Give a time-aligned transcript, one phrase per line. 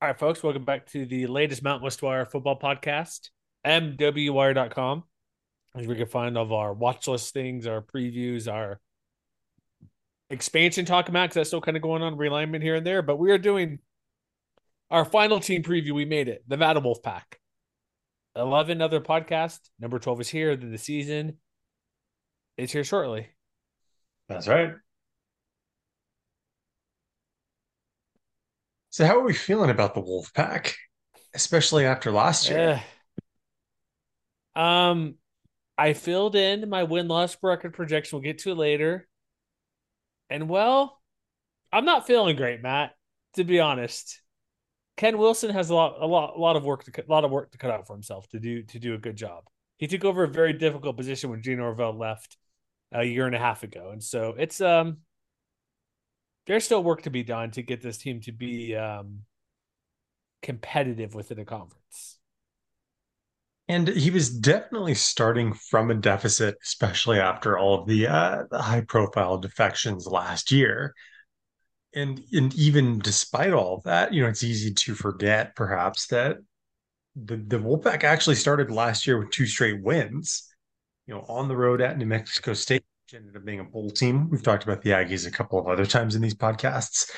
[0.00, 3.30] All right, folks, welcome back to the latest Mountain West Wire football podcast,
[3.66, 5.02] MWWire.com.
[5.74, 8.78] As we can find all of our watch list things, our previews, our
[10.30, 13.02] expansion talk about, that's still kind of going on, realignment here and there.
[13.02, 13.80] But we are doing
[14.88, 15.90] our final team preview.
[15.90, 17.40] We made it, Nevada Wolf Pack.
[18.36, 19.58] 11 other podcast.
[19.80, 20.54] Number 12 is here.
[20.54, 21.38] The season
[22.56, 23.30] is here shortly.
[24.28, 24.74] That's right.
[28.98, 30.74] So, how are we feeling about the Wolfpack,
[31.32, 32.82] especially after last year?
[34.56, 35.14] Uh, um,
[35.78, 38.16] I filled in my win loss record projection.
[38.16, 39.06] We'll get to it later.
[40.28, 41.00] And well,
[41.72, 42.96] I'm not feeling great, Matt.
[43.34, 44.20] To be honest,
[44.96, 47.30] Ken Wilson has a lot, a lot, a lot of work to, a lot of
[47.30, 49.44] work to cut out for himself to do to do a good job.
[49.76, 52.36] He took over a very difficult position when Jay Norvell left
[52.90, 54.96] a year and a half ago, and so it's um
[56.48, 59.20] there's still work to be done to get this team to be um,
[60.42, 62.18] competitive within a conference.
[63.68, 68.62] And he was definitely starting from a deficit, especially after all of the, uh, the
[68.62, 70.94] high profile defections last year.
[71.94, 76.38] And, and even despite all of that, you know, it's easy to forget perhaps that
[77.14, 80.48] the, the Wolfpack actually started last year with two straight wins,
[81.06, 84.28] you know, on the road at New Mexico State ended up being a bowl team.
[84.30, 87.10] We've talked about the Aggies a couple of other times in these podcasts.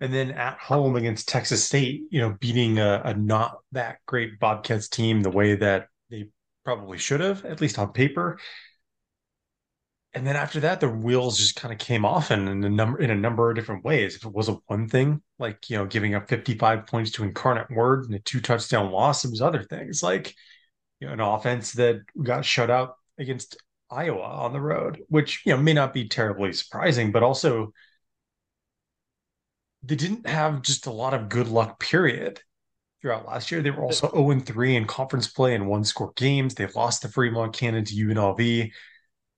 [0.00, 4.38] And then at home against Texas State, you know, beating a, a not that great
[4.38, 6.28] Bobcats team the way that they
[6.64, 8.38] probably should have, at least on paper.
[10.12, 12.98] And then after that, the wheels just kind of came off in, in a number
[12.98, 14.16] in a number of different ways.
[14.16, 17.70] If it was a one thing, like you know, giving up 55 points to Incarnate
[17.70, 20.34] Word and a two touchdown loss, it was other things like
[20.98, 23.56] you know, an offense that got shut out against
[23.90, 27.72] Iowa on the road, which you know may not be terribly surprising, but also
[29.82, 31.80] they didn't have just a lot of good luck.
[31.80, 32.40] Period.
[33.00, 36.54] Throughout last year, they were also 0 3 in conference play and one score games.
[36.54, 38.72] They lost the Fremont Cannon to UNLV.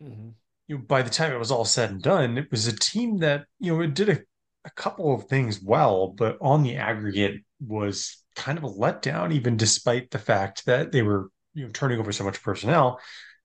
[0.02, 0.28] Mm-hmm.
[0.66, 3.18] You know, by the time it was all said and done, it was a team
[3.18, 4.18] that you know it did a,
[4.64, 9.56] a couple of things well, but on the aggregate was kind of a letdown, even
[9.56, 12.98] despite the fact that they were you know turning over so much personnel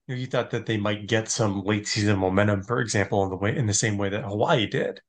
[0.08, 3.30] you, know, you thought that they might get some late season momentum, for example, in
[3.30, 5.00] the way in the same way that Hawaii did,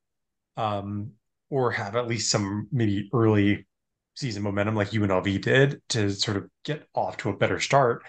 [0.58, 1.12] um,
[1.50, 3.66] or have at least some maybe early
[4.16, 8.04] season momentum like UNLV did to sort of get off to a better start.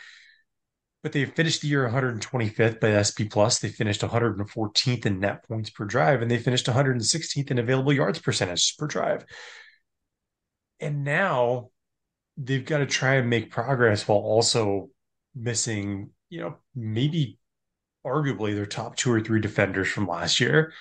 [1.03, 3.61] But they finished the year 125th by SP Plus.
[3.61, 8.19] They finished 114th in net points per drive, and they finished 116th in available yards
[8.19, 9.25] percentage per drive.
[10.81, 11.71] And now
[12.37, 14.91] they've got to try and make progress while also
[15.35, 17.39] missing you know, maybe
[18.07, 20.73] arguably their top two or three defenders from last year.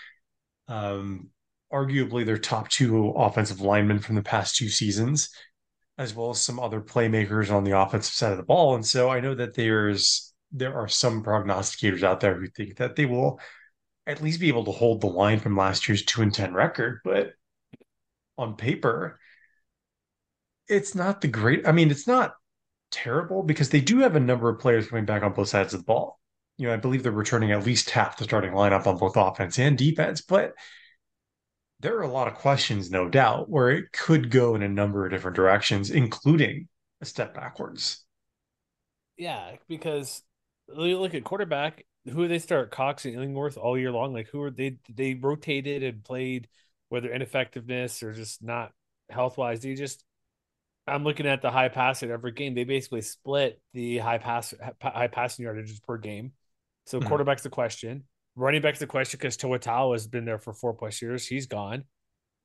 [0.67, 1.29] Um,
[1.73, 5.29] arguably their top two offensive linemen from the past two seasons,
[5.97, 8.75] as well as some other playmakers on the offensive side of the ball.
[8.75, 12.95] And so I know that there's there are some prognosticators out there who think that
[12.95, 13.39] they will
[14.07, 17.01] at least be able to hold the line from last year's two and ten record,
[17.03, 17.33] but
[18.37, 19.19] on paper,
[20.67, 21.67] it's not the great.
[21.67, 22.33] I mean, it's not
[22.91, 25.81] terrible because they do have a number of players coming back on both sides of
[25.81, 26.19] the ball.
[26.57, 29.57] You know, I believe they're returning at least half the starting lineup on both offense
[29.59, 30.53] and defense, but
[31.79, 35.05] there are a lot of questions, no doubt, where it could go in a number
[35.05, 36.67] of different directions, including
[37.01, 38.05] a step backwards.
[39.17, 40.21] Yeah, because
[40.67, 44.13] look at quarterback, who they start Cox and Illingworth all year long.
[44.13, 44.77] Like who are they?
[44.93, 46.47] They rotated and played,
[46.89, 48.71] whether ineffectiveness or just not
[49.09, 49.61] health wise.
[49.61, 50.03] They just
[50.89, 52.55] I'm looking at the high passing every game.
[52.55, 56.33] They basically split the high pass high passing yardages per game.
[56.85, 57.07] So mm-hmm.
[57.07, 58.03] quarterback's the question.
[58.35, 61.27] Running back's the question because Toa has been there for four plus years.
[61.27, 61.83] He's gone.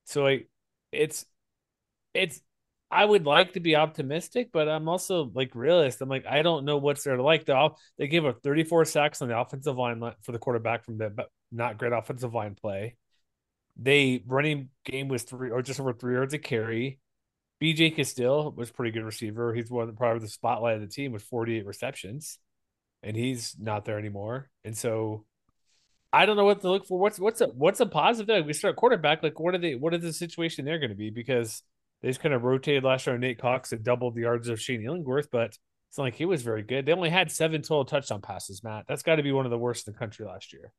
[0.05, 0.49] So like
[0.91, 1.25] it's
[2.13, 2.41] it's
[2.91, 6.01] I would like to be optimistic, but I'm also like realist.
[6.01, 7.45] I'm like, I don't know what's there to like.
[7.45, 11.09] They they gave up 34 sacks on the offensive line for the quarterback from the
[11.09, 12.95] but not great offensive line play.
[13.77, 16.99] They running game was three or just over three yards a carry.
[17.61, 19.53] BJ Casteel was pretty good receiver.
[19.53, 22.37] He's one of probably the spotlight of the team with 48 receptions,
[23.01, 24.49] and he's not there anymore.
[24.63, 25.25] And so
[26.11, 26.99] I don't know what to look for.
[26.99, 28.27] What's what's a what's a positive?
[28.27, 28.45] Thing?
[28.45, 29.23] We start quarterback.
[29.23, 29.75] Like what are they?
[29.75, 31.09] What is the situation they're going to be?
[31.09, 31.63] Because
[32.01, 33.17] they just kind of rotated last year.
[33.17, 35.57] Nate Cox and doubled the yards of Shane Illingworth, but
[35.89, 36.85] it's not like he was very good.
[36.85, 38.63] They only had seven total touchdown passes.
[38.63, 40.73] Matt, that's got to be one of the worst in the country last year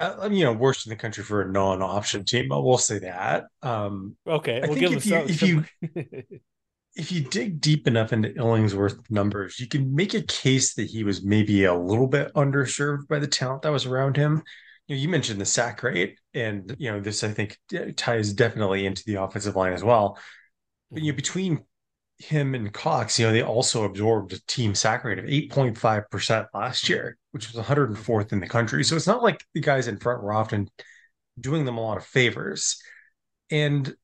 [0.00, 2.48] uh, you know, worst in the country for a non-option team.
[2.48, 3.46] But we'll say that.
[3.62, 5.64] Um, okay, I we'll think if you if you
[6.94, 11.04] if you dig deep enough into Illingsworth numbers, you can make a case that he
[11.04, 14.42] was maybe a little bit underserved by the talent that was around him.
[14.86, 17.58] You, know, you mentioned the sack rate, and you know this I think
[17.96, 20.18] ties definitely into the offensive line as well.
[20.90, 21.64] But you know, between
[22.18, 26.88] him and Cox, you know, they also absorbed a team sack rate of 8.5% last
[26.88, 28.82] year, which was 104th in the country.
[28.82, 30.68] So it's not like the guys in front were often
[31.38, 32.80] doing them a lot of favors.
[33.50, 33.94] And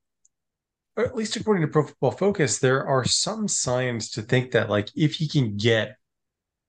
[0.96, 4.90] at least according to Pro Football Focus, there are some signs to think that like
[4.94, 5.96] if he can get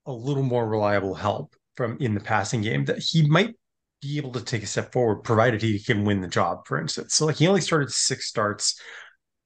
[0.08, 3.56] a little more reliable help from in the passing game, that he might
[4.02, 7.14] be able to take a step forward, provided he can win the job, for instance.
[7.14, 8.80] So like he only started six starts,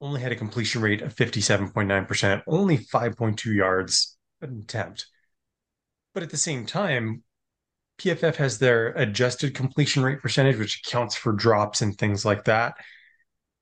[0.01, 5.07] only had a completion rate of 57.9%, only 5.2 yards an attempt.
[6.13, 7.24] But at the same time,
[8.00, 12.75] PFF has their adjusted completion rate percentage, which accounts for drops and things like that.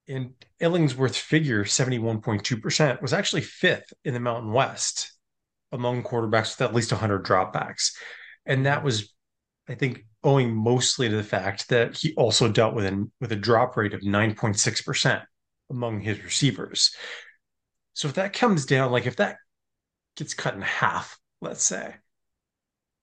[0.08, 5.12] And Illingsworth's figure, 71.2%, was actually fifth in the Mountain West
[5.72, 7.94] among quarterbacks with at least 100 dropbacks.
[8.46, 9.14] And that was,
[9.68, 13.36] I think, owing mostly to the fact that he also dealt with, an, with a
[13.36, 15.24] drop rate of 9.6%
[15.70, 16.96] among his receivers.
[17.94, 19.38] So if that comes down, like if that
[20.16, 21.96] gets cut in half, let's say,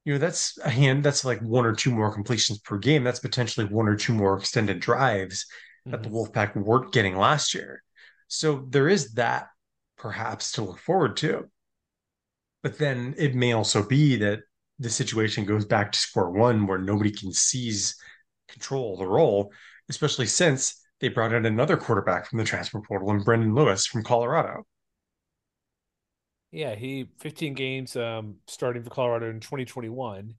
[0.05, 3.05] you know, that's a hand, that's like one or two more completions per game.
[3.05, 5.47] That's potentially one or two more extended drives
[5.87, 5.93] mm-hmm.
[5.93, 6.39] that the mm-hmm.
[6.39, 7.83] Wolfpack weren't getting last year.
[8.29, 9.49] So there is that
[9.97, 11.49] perhaps to look forward to.
[12.63, 14.41] But then it may also be that
[14.79, 17.97] the situation goes back to square one where nobody can seize
[18.49, 19.53] control of the role,
[19.89, 24.03] especially since they brought in another quarterback from the transfer portal and Brendon Lewis from
[24.03, 24.65] Colorado.
[26.51, 30.35] Yeah, he 15 games um, starting for Colorado in 2021.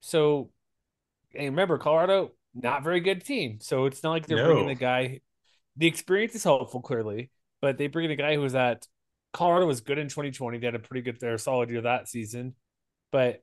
[0.00, 0.50] So,
[1.34, 3.58] and remember, Colorado not very good team.
[3.60, 4.46] So it's not like they're no.
[4.46, 5.20] bringing the guy.
[5.76, 7.30] The experience is helpful, clearly,
[7.60, 8.86] but they bring in a guy who was at
[9.32, 10.58] Colorado was good in 2020.
[10.58, 12.54] They had a pretty good, their solid year that season,
[13.12, 13.42] but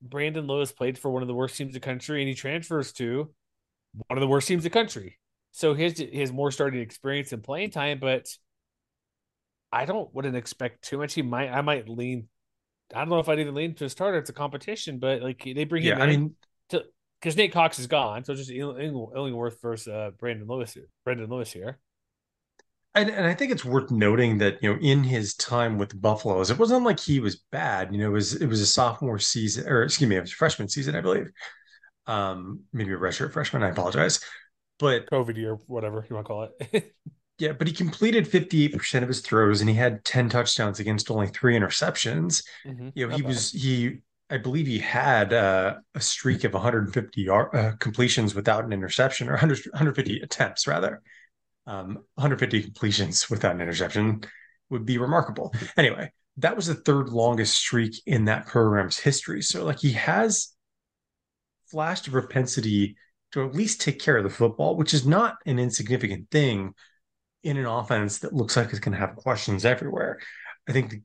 [0.00, 2.92] Brandon Lewis played for one of the worst teams in the country, and he transfers
[2.94, 3.30] to
[4.06, 5.18] one of the worst teams in the country.
[5.52, 8.28] So his his more starting experience and playing time, but
[9.72, 11.14] I don't wouldn't expect too much.
[11.14, 12.28] He might I might lean.
[12.94, 14.18] I don't know if I'd even lean to a starter.
[14.18, 16.34] It's a competition, but like they bring him yeah, in I mean,
[17.20, 20.76] because Nate Cox is gone, so just Illingworth versus uh, Brandon Lewis.
[21.04, 21.78] Brandon Lewis here.
[22.94, 25.96] And, and I think it's worth noting that you know in his time with the
[25.96, 27.92] Buffaloes, it wasn't like he was bad.
[27.92, 30.36] You know, it was it was a sophomore season, or excuse me, it was a
[30.36, 31.30] freshman season, I believe.
[32.06, 33.62] Um, maybe a redshirt freshman.
[33.62, 34.20] I apologize,
[34.80, 36.94] but COVID year, whatever you want to call it.
[37.40, 41.26] Yeah, but he completed 58% of his throws and he had 10 touchdowns against only
[41.26, 42.44] three interceptions.
[42.66, 42.90] Mm-hmm.
[42.94, 43.28] You know, Not he bad.
[43.28, 48.66] was, he, I believe he had uh, a streak of 150 yard, uh, completions without
[48.66, 51.00] an interception or 100, 150 attempts rather.
[51.66, 54.22] Um, 150 completions without an interception
[54.68, 55.54] would be remarkable.
[55.78, 59.40] Anyway, that was the third longest streak in that program's history.
[59.40, 60.52] So, like, he has
[61.70, 62.96] flashed a propensity
[63.32, 66.74] to at least take care of the football, which is not an insignificant thing
[67.42, 70.18] in an offense that looks like it's going to have questions everywhere.
[70.68, 71.02] I think the,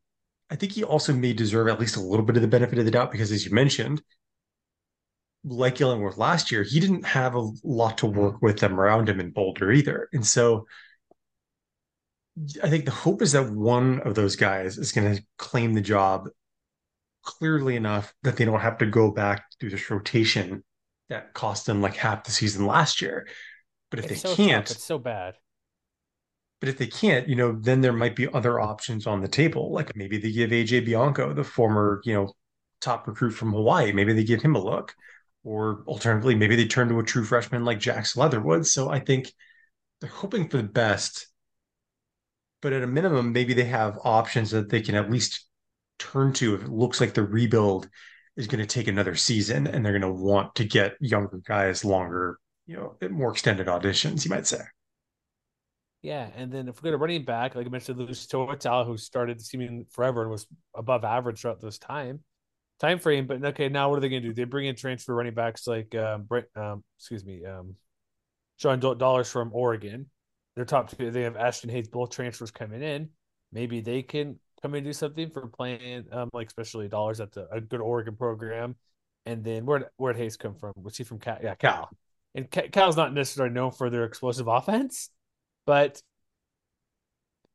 [0.50, 2.86] I think he also may deserve at least a little bit of the benefit of
[2.86, 4.02] the doubt because, as you mentioned,
[5.44, 9.20] like Illingworth last year, he didn't have a lot to work with them around him
[9.20, 10.66] in Boulder either, and so
[12.62, 15.82] I think the hope is that one of those guys is going to claim the
[15.82, 16.28] job
[17.24, 20.64] clearly enough that they don't have to go back through this rotation
[21.10, 23.28] that cost them like half the season last year.
[23.90, 24.78] But if it's they so can't, tough.
[24.78, 25.36] it's so bad.
[26.60, 29.72] But if they can't, you know, then there might be other options on the table.
[29.72, 32.34] Like maybe they give AJ Bianco, the former, you know,
[32.82, 34.94] top recruit from Hawaii, maybe they give him a look.
[35.44, 38.66] Or alternatively, maybe they turn to a true freshman like Jax Leatherwood.
[38.66, 39.32] So I think
[40.02, 41.28] they're hoping for the best.
[42.62, 45.46] But at a minimum, maybe they have options that they can at least
[46.00, 47.88] turn to if it looks like the rebuild
[48.36, 51.86] is going to take another season and they're going to want to get younger guys
[51.86, 54.62] longer, you know, more extended auditions, you might say.
[56.02, 58.96] Yeah, and then if we go to running back, like I mentioned, Luis Toatal, who
[58.96, 62.20] started seeming forever and was above average throughout this time
[62.80, 63.28] time frame.
[63.28, 64.34] But okay, now what are they going to do?
[64.34, 67.76] They bring in transfer running backs like um, um excuse me, um,
[68.58, 70.08] Sean Dollars from Oregon.
[70.56, 71.12] They're top two.
[71.12, 73.10] They have Ashton Hayes, both transfers coming in.
[73.52, 77.48] Maybe they can come and do something for playing, um, like especially Dollars at the,
[77.52, 78.76] a good Oregon program.
[79.26, 80.74] And then where where did Hayes come from?
[80.82, 81.38] Was he from Cal?
[81.42, 81.90] Yeah, Cal.
[82.36, 85.10] And Cal's not necessarily known for their explosive offense
[85.66, 86.02] but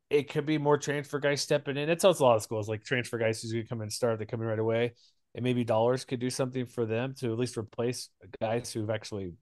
[0.09, 1.89] it could be more transfer guys stepping in.
[1.89, 3.93] It's also a lot of schools like transfer guys who's going to come in and
[3.93, 4.19] start.
[4.19, 4.95] They come in right away,
[5.35, 9.35] and maybe dollars could do something for them to at least replace guys who've actually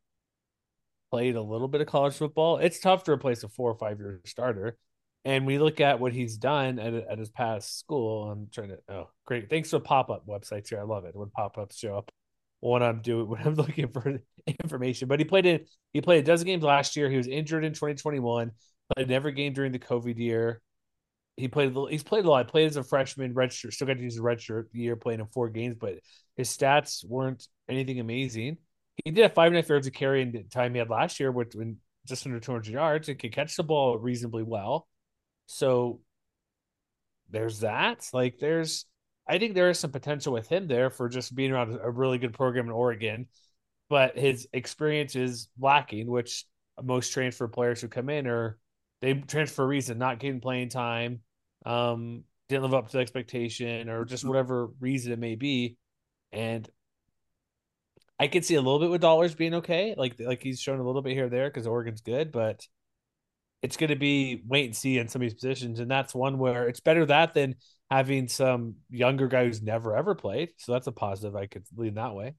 [1.11, 2.59] played a little bit of college football.
[2.59, 4.77] It's tough to replace a four or five year starter.
[5.25, 8.31] And we look at what he's done at, at his past school.
[8.31, 9.51] I'm trying to, oh, great.
[9.51, 10.81] Thanks for pop up websites here.
[10.81, 12.11] I love it when pop ups show up
[12.61, 15.09] when I'm doing when I'm looking for information.
[15.09, 15.69] But he played it.
[15.93, 17.11] He played a dozen games last year.
[17.11, 18.53] He was injured in 2021.
[18.95, 20.61] Played every game during the COVID year.
[21.37, 21.75] He played.
[21.91, 22.47] He's played a lot.
[22.47, 23.73] He played as a freshman, redshirt.
[23.73, 25.99] Still got to use a redshirt year, playing in four games, but
[26.37, 28.57] his stats weren't anything amazing.
[29.05, 30.91] He did have five and a half yards of carry in the time he had
[30.91, 31.77] last year, with when
[32.09, 34.89] just under 200 yards, and could catch the ball reasonably well.
[35.49, 36.01] So
[37.31, 38.07] there's that.
[38.13, 38.85] Like there's,
[39.27, 42.19] I think there is some potential with him there for just being around a really
[42.19, 43.27] good program in Oregon,
[43.89, 46.45] but his experience is lacking, which
[46.83, 48.59] most transfer players who come in are
[49.01, 51.21] they transfer for a reason, not getting playing time,
[51.65, 55.77] um, didn't live up to the expectation, or just whatever reason it may be.
[56.33, 56.69] And
[58.19, 60.85] I could see a little bit with dollars being okay, like like he's shown a
[60.85, 62.67] little bit here there because Oregon's good, but
[63.63, 66.39] it's going to be wait and see in some of these positions, and that's one
[66.39, 67.57] where it's better that than
[67.91, 70.51] having some younger guy who's never ever played.
[70.59, 71.35] So that's a positive.
[71.35, 72.35] I could lean that way.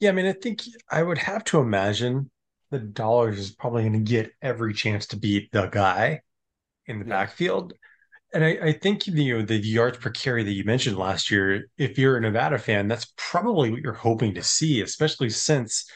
[0.00, 2.30] Yeah, I mean, I think I would have to imagine
[2.70, 6.20] the dollars is probably going to get every chance to beat the guy
[6.86, 7.24] in the yeah.
[7.24, 7.72] backfield.
[8.34, 11.68] And I, I, think you know the yards per carry that you mentioned last year.
[11.78, 15.88] If you're a Nevada fan, that's probably what you're hoping to see, especially since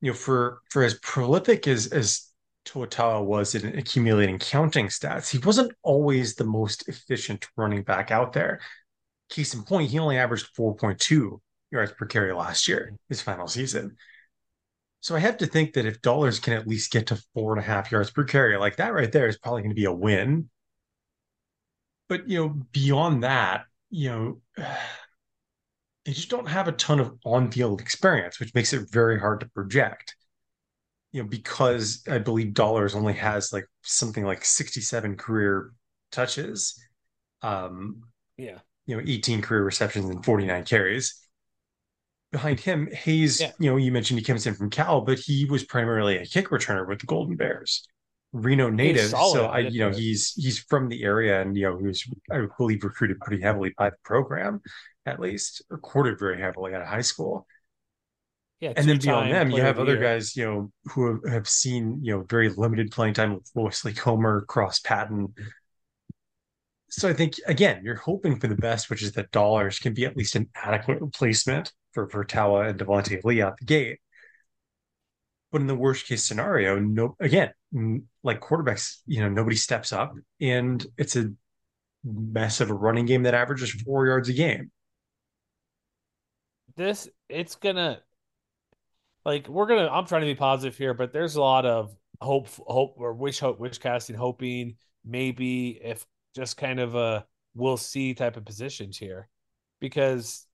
[0.00, 2.31] you know for for as prolific as as
[2.64, 8.32] To'oTo'o was in accumulating counting stats, he wasn't always the most efficient running back out
[8.32, 8.60] there.
[9.28, 11.40] Case in point, he only averaged 4.2
[11.70, 13.96] yards per carry last year, his final season.
[15.00, 17.60] So I have to think that if dollars can at least get to four and
[17.60, 19.92] a half yards per carry, like that right there is probably going to be a
[19.92, 20.48] win.
[22.08, 24.40] But you know, beyond that, you know,
[26.04, 29.48] they just don't have a ton of on-field experience, which makes it very hard to
[29.50, 30.14] project.
[31.12, 35.72] You know, because I believe dollars only has like something like 67 career
[36.10, 36.80] touches.
[37.42, 38.02] Um,
[38.36, 38.58] yeah.
[38.86, 41.22] You know, 18 career receptions and 49 carries
[42.32, 43.52] behind him, Hayes, yeah.
[43.58, 46.48] you know, you mentioned he comes in from Cal, but he was primarily a kick
[46.48, 47.86] returner with the Golden Bears.
[48.32, 51.84] Reno native, so I, you know, he's he's from the area, and you know, he
[51.84, 54.62] was, I believe, recruited pretty heavily by the program,
[55.04, 57.46] at least, or courted very heavily out of high school.
[58.62, 60.00] Yeah, and then beyond them, you have other year.
[60.00, 64.42] guys, you know, who have, seen, you know, very limited playing time with Wesley Comer,
[64.42, 65.34] Cross Patton,
[66.92, 70.04] so I think again, you're hoping for the best, which is that dollars can be
[70.04, 73.98] at least an adequate replacement for Taua and Devontae Lee out the gate.
[75.50, 77.50] But in the worst case scenario, no again,
[78.22, 81.32] like quarterbacks, you know, nobody steps up and it's a
[82.04, 84.70] mess of a running game that averages four yards a game.
[86.76, 88.02] This it's gonna
[89.24, 92.48] like we're gonna I'm trying to be positive here, but there's a lot of hope
[92.66, 97.24] hope or wish hope wish casting, hoping maybe if just kind of a
[97.54, 99.28] we'll see type of positions here.
[99.80, 100.46] Because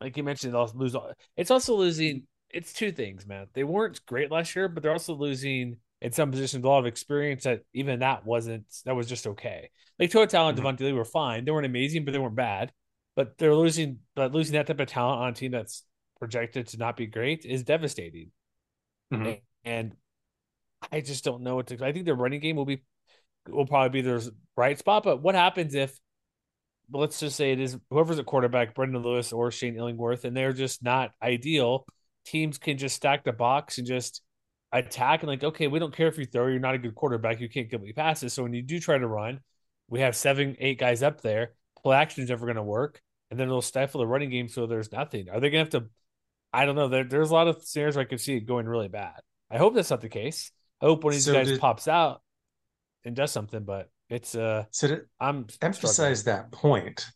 [0.00, 0.96] like you mentioned they'll lose
[1.36, 3.46] it's also losing it's two things man.
[3.54, 6.86] They weren't great last year but they're also losing in some positions a lot of
[6.86, 9.70] experience that even that wasn't that was just okay.
[9.98, 10.66] Like To'oTo'o and mm-hmm.
[10.66, 11.44] Devontae Lee were fine.
[11.44, 12.72] They weren't amazing but they weren't bad.
[13.16, 15.82] But they're losing but losing that type of talent on a team that's
[16.20, 18.30] projected to not be great is devastating
[19.12, 19.32] mm-hmm.
[19.64, 19.96] and,
[20.90, 22.82] I just don't know what to I think the running game will be
[23.46, 24.18] will probably be their
[24.56, 25.02] bright spot.
[25.02, 25.94] But what happens if,
[26.90, 30.54] let's just say it is whoever's a quarterback, Brendon Lewis or Shane Illingworth, and they're
[30.54, 31.84] just not ideal?
[32.24, 34.22] Teams can just stack the box and just
[34.72, 37.40] attack and like, okay, we don't care if you throw, you're not a good quarterback,
[37.40, 38.32] you can't complete passes.
[38.32, 39.40] So when you do try to run,
[39.90, 41.52] we have seven, eight guys up there.
[41.82, 44.48] Play action is never going to work, and then it'll stifle the running game.
[44.48, 45.28] So there's nothing.
[45.28, 45.90] Are they going to have to?
[46.52, 46.88] I don't know.
[46.88, 49.20] There, there's a lot of scenarios where I could see it going really bad.
[49.50, 50.50] I hope that's not the case.
[50.80, 52.22] I hope one of these so guys did, pops out
[53.04, 56.42] and does something, but it's uh so to I'm emphasize struggling.
[56.42, 57.06] that point.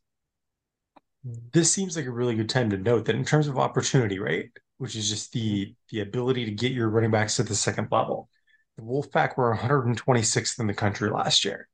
[1.53, 4.51] This seems like a really good time to note that in terms of opportunity right,
[4.79, 5.73] which is just the mm-hmm.
[5.91, 8.29] the ability to get your running backs to the second level.
[8.77, 11.69] The Wolfpack were 126th in the country last year.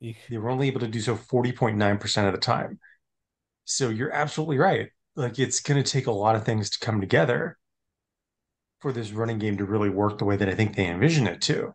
[0.00, 2.80] They were only able to do so 40.9% of the time.
[3.64, 4.90] So you're absolutely right.
[5.16, 7.58] Like it's going to take a lot of things to come together
[8.80, 11.40] for this running game to really work the way that I think they envision it
[11.42, 11.74] to.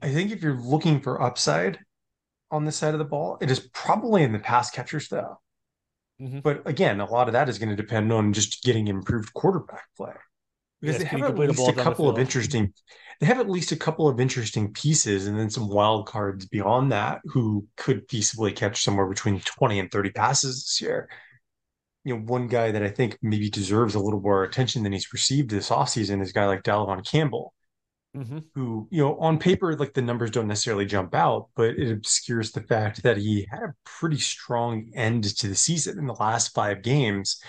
[0.00, 1.78] I think if you're looking for upside
[2.50, 5.38] on this side of the ball, it is probably in the pass catchers though.
[6.20, 6.40] Mm-hmm.
[6.40, 9.84] But again, a lot of that is going to depend on just getting improved quarterback
[9.96, 10.14] play.
[10.80, 12.72] Because yes, they have at least a couple of interesting
[13.20, 16.92] they have at least a couple of interesting pieces and then some wild cards beyond
[16.92, 21.08] that who could feasibly catch somewhere between 20 and 30 passes this year.
[22.08, 25.12] You know, one guy that I think maybe deserves a little more attention than he's
[25.12, 27.52] received this offseason is a guy like Dalevon Campbell
[28.16, 28.38] mm-hmm.
[28.54, 32.52] who, you know, on paper, like the numbers don't necessarily jump out, but it obscures
[32.52, 36.54] the fact that he had a pretty strong end to the season in the last
[36.54, 37.42] five games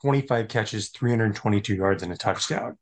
[0.00, 2.76] 25 catches, 322 yards, and a touchdown.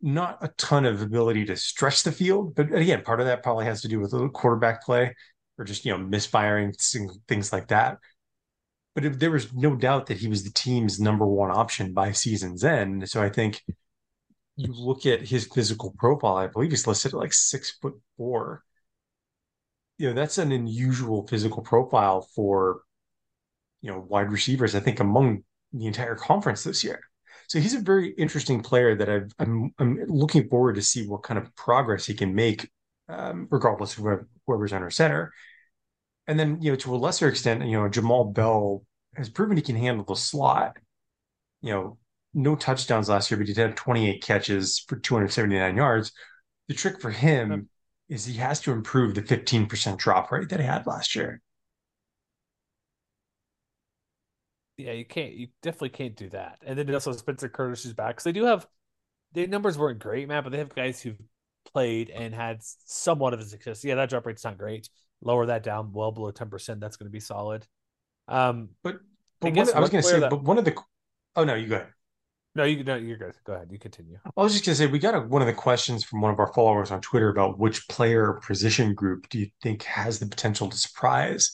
[0.00, 3.66] not a ton of ability to stretch the field, but again, part of that probably
[3.66, 5.14] has to do with the quarterback play
[5.58, 6.72] or just you know misfiring
[7.26, 7.98] things like that.
[8.98, 12.10] But if, there was no doubt that he was the team's number one option by
[12.10, 13.08] season's end.
[13.08, 13.62] So I think
[14.56, 16.34] you look at his physical profile.
[16.34, 18.64] I believe he's listed at like six foot four.
[19.98, 22.80] You know that's an unusual physical profile for
[23.82, 24.74] you know wide receivers.
[24.74, 27.00] I think among the entire conference this year.
[27.46, 31.06] So he's a very interesting player that i am I'm, I'm looking forward to see
[31.06, 32.68] what kind of progress he can make,
[33.08, 35.32] um, regardless of whoever, whoever's under center.
[36.28, 38.84] And then, you know, to a lesser extent, you know, Jamal Bell
[39.16, 40.76] has proven he can handle the slot.
[41.62, 41.98] You know,
[42.34, 46.12] no touchdowns last year, but he did have 28 catches for 279 yards.
[46.68, 47.68] The trick for him
[48.08, 51.42] is he has to improve the 15% drop rate that he had last year.
[54.78, 55.34] yeah, you can't.
[55.34, 56.58] You definitely can't do that.
[56.64, 58.66] And then also Spencer Curtis is back because they do have
[59.32, 61.20] their numbers weren't great, man, but they have guys who've
[61.72, 63.84] played and had somewhat of a success.
[63.84, 64.88] Yeah, that drop rate's not great.
[65.22, 66.80] Lower that down well below ten percent.
[66.80, 67.66] That's going to be solid.
[68.28, 68.98] Um, but
[69.40, 70.74] but I, one, I was going to say, that, but one of the
[71.36, 71.88] oh no, you go ahead.
[72.54, 73.34] No, you no, you're good.
[73.44, 73.68] Go ahead.
[73.70, 74.18] You continue.
[74.24, 76.32] I was just going to say we got a, one of the questions from one
[76.32, 80.26] of our followers on Twitter about which player position group do you think has the
[80.26, 81.52] potential to surprise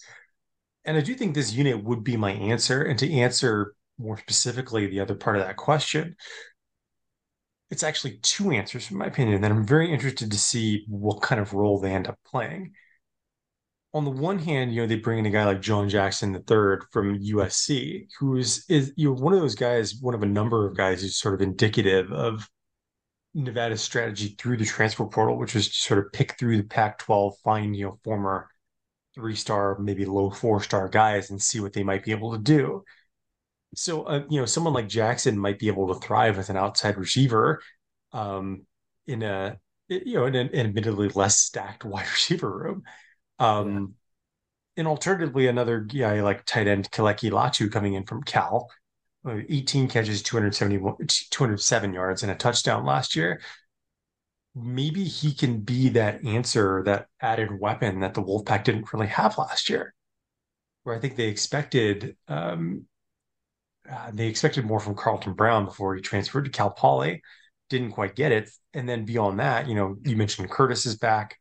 [0.84, 2.82] and I do think this unit would be my answer.
[2.82, 6.16] And to answer more specifically the other part of that question,
[7.70, 11.40] it's actually two answers, in my opinion, that I'm very interested to see what kind
[11.40, 12.74] of role they end up playing.
[13.94, 16.78] On the one hand, you know, they bring in a guy like John Jackson III
[16.90, 20.76] from USC, who is you know one of those guys, one of a number of
[20.76, 22.48] guys who's sort of indicative of
[23.34, 27.34] Nevada's strategy through the transfer portal, which was to sort of pick through the Pac-12,
[27.44, 28.48] find you know former
[29.14, 32.38] three star, maybe low four star guys and see what they might be able to
[32.38, 32.84] do.
[33.76, 36.96] So, uh, you know, someone like Jackson might be able to thrive with an outside
[36.96, 37.60] receiver
[38.12, 38.66] um,
[39.06, 39.58] in a,
[39.88, 42.82] you know, in an, admittedly less stacked wide receiver room.
[43.38, 43.72] Um,
[44.76, 44.80] yeah.
[44.80, 48.68] And alternatively, another guy like tight end Keleki Latu coming in from Cal,
[49.24, 50.96] uh, 18 catches, 271,
[51.30, 53.40] 207 yards, and a touchdown last year
[54.54, 59.36] maybe he can be that answer, that added weapon that the Wolfpack didn't really have
[59.36, 59.94] last year.
[60.84, 62.86] Where I think they expected um,
[63.90, 67.22] uh, they expected more from Carlton Brown before he transferred to Cal Poly,
[67.68, 68.50] didn't quite get it.
[68.72, 71.36] And then beyond that, you know, you mentioned Curtis is back,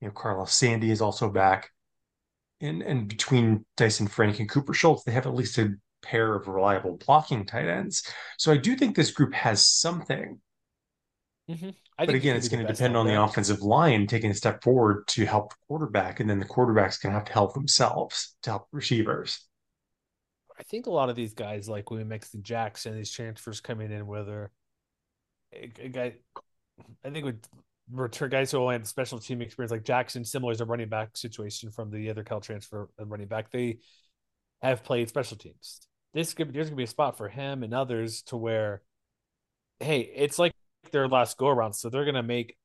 [0.00, 1.70] you know, Carlos Sandy is also back.
[2.60, 6.48] And and between Dyson Frank and Cooper Schultz, they have at least a pair of
[6.48, 8.02] reliable blocking tight ends.
[8.36, 10.40] So I do think this group has something.
[11.48, 11.70] Mm-hmm
[12.06, 15.26] but again, it's going to depend on the offensive line taking a step forward to
[15.26, 18.68] help the quarterback, and then the quarterback's going to have to help themselves to help
[18.70, 19.44] receivers.
[20.56, 24.06] I think a lot of these guys, like William Mixon Jackson, these transfers coming in,
[24.06, 24.52] whether
[25.52, 26.14] a, a guy,
[27.04, 27.42] I think with
[27.92, 31.70] return guys who have special team experience, like Jackson, similar to a running back situation
[31.70, 33.78] from the other Cal transfer running back, they
[34.62, 35.80] have played special teams.
[36.14, 38.82] This could there's gonna be a spot for him and others to where,
[39.80, 40.52] hey, it's like
[40.92, 42.56] their last go around, so they're gonna make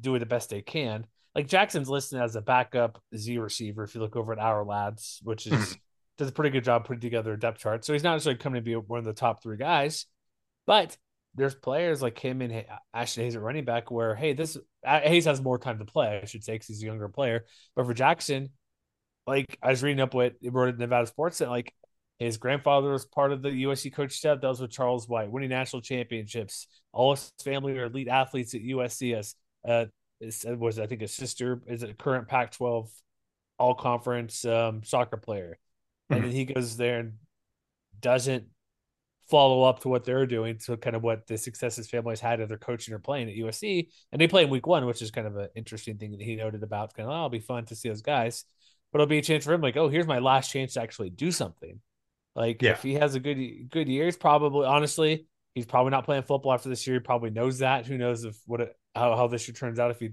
[0.00, 1.06] do it the best they can.
[1.34, 3.84] Like Jackson's listed as a backup Z receiver.
[3.84, 5.78] If you look over at Ourlads, which is hmm.
[6.18, 8.62] does a pretty good job putting together a depth chart, so he's not necessarily coming
[8.62, 10.06] to be one of the top three guys,
[10.66, 10.96] but
[11.36, 15.40] there's players like him and Ashton Hayes at running back where hey, this Hayes has
[15.40, 17.44] more time to play, I should say, because he's a younger player.
[17.74, 18.50] But for Jackson,
[19.26, 21.74] like I was reading up what he wrote at Nevada Sports, and like
[22.18, 24.40] his grandfather was part of the USC coach staff.
[24.40, 26.66] That was with Charles White, winning national championships.
[26.92, 29.14] All his family are elite athletes at USC.
[29.14, 29.34] As
[29.68, 29.86] uh,
[30.56, 32.88] was I think his sister is a current Pac-12
[33.58, 35.58] All Conference um, soccer player,
[36.10, 36.14] mm-hmm.
[36.14, 37.12] and then he goes there and
[38.00, 38.46] doesn't
[39.28, 42.48] follow up to what they're doing to kind of what the successes has had of
[42.48, 43.88] their coaching or playing at USC.
[44.12, 46.36] And they play in week one, which is kind of an interesting thing that he
[46.36, 46.94] noted about.
[46.94, 48.44] Kind of, oh, it'll be fun to see those guys,
[48.92, 49.60] but it'll be a chance for him.
[49.60, 51.80] Like, oh, here's my last chance to actually do something.
[52.36, 52.72] Like yeah.
[52.72, 53.38] if he has a good
[53.70, 56.96] good year, he's probably honestly he's probably not playing football after this year.
[56.96, 57.86] He probably knows that.
[57.86, 60.10] Who knows if what how how this year turns out if he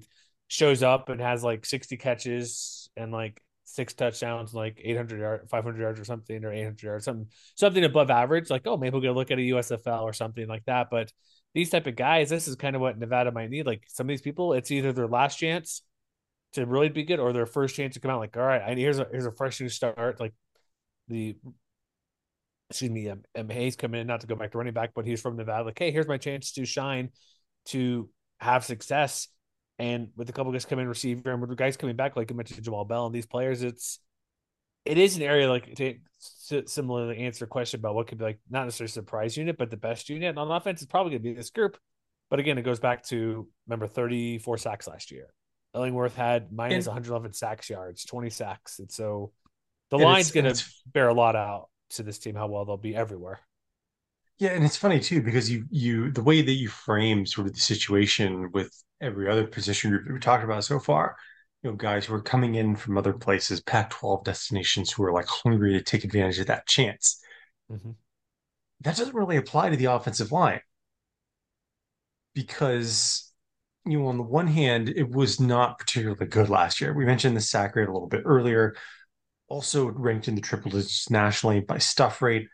[0.47, 5.79] shows up and has like sixty catches and like six touchdowns, like 800 yards, 500
[5.79, 8.49] yards or something, or 800 yards, something, something above average.
[8.49, 10.89] Like, oh, maybe we'll get a look at a USFL or something like that.
[10.89, 11.11] But
[11.53, 13.65] these type of guys, this is kind of what Nevada might need.
[13.65, 15.81] Like some of these people, it's either their last chance
[16.53, 18.19] to really be good or their first chance to come out.
[18.19, 20.19] Like, all right, I, here's a here's a fresh new start.
[20.19, 20.33] Like
[21.07, 21.35] the
[22.69, 25.05] excuse me, M, um, Hayes coming in, not to go back to running back, but
[25.05, 25.65] he's from Nevada.
[25.65, 27.09] Like, hey, here's my chance to shine,
[27.65, 29.27] to have success.
[29.79, 32.35] And with a couple guys coming in, receiver and with guys coming back, like you
[32.35, 33.99] mentioned Jamal Bell and these players, it's
[34.85, 38.39] it is an area like to similarly answer a question about what could be like
[38.49, 40.29] not necessarily surprise unit, but the best unit.
[40.29, 41.77] And on offense, is probably gonna be this group.
[42.29, 45.27] But again, it goes back to remember 34 sacks last year.
[45.75, 48.79] Illingworth had minus and, 111 sacks yards, 20 sacks.
[48.79, 49.31] And so
[49.89, 52.95] the line's going to bear a lot out to this team how well they'll be
[52.95, 53.39] everywhere.
[54.39, 57.53] Yeah, and it's funny too because you you the way that you frame sort of
[57.53, 61.15] the situation with every other position group that we talked about so far,
[61.61, 65.27] you know, guys who are coming in from other places, Pac-12 destinations, who are like
[65.27, 67.21] hungry to take advantage of that chance.
[67.71, 67.91] Mm-hmm.
[68.81, 70.61] That doesn't really apply to the offensive line
[72.33, 73.33] because
[73.85, 76.93] you know, on the one hand, it was not particularly good last year.
[76.93, 78.75] We mentioned the sack rate a little bit earlier.
[79.49, 82.47] Also ranked in the triple digits nationally by stuff rate,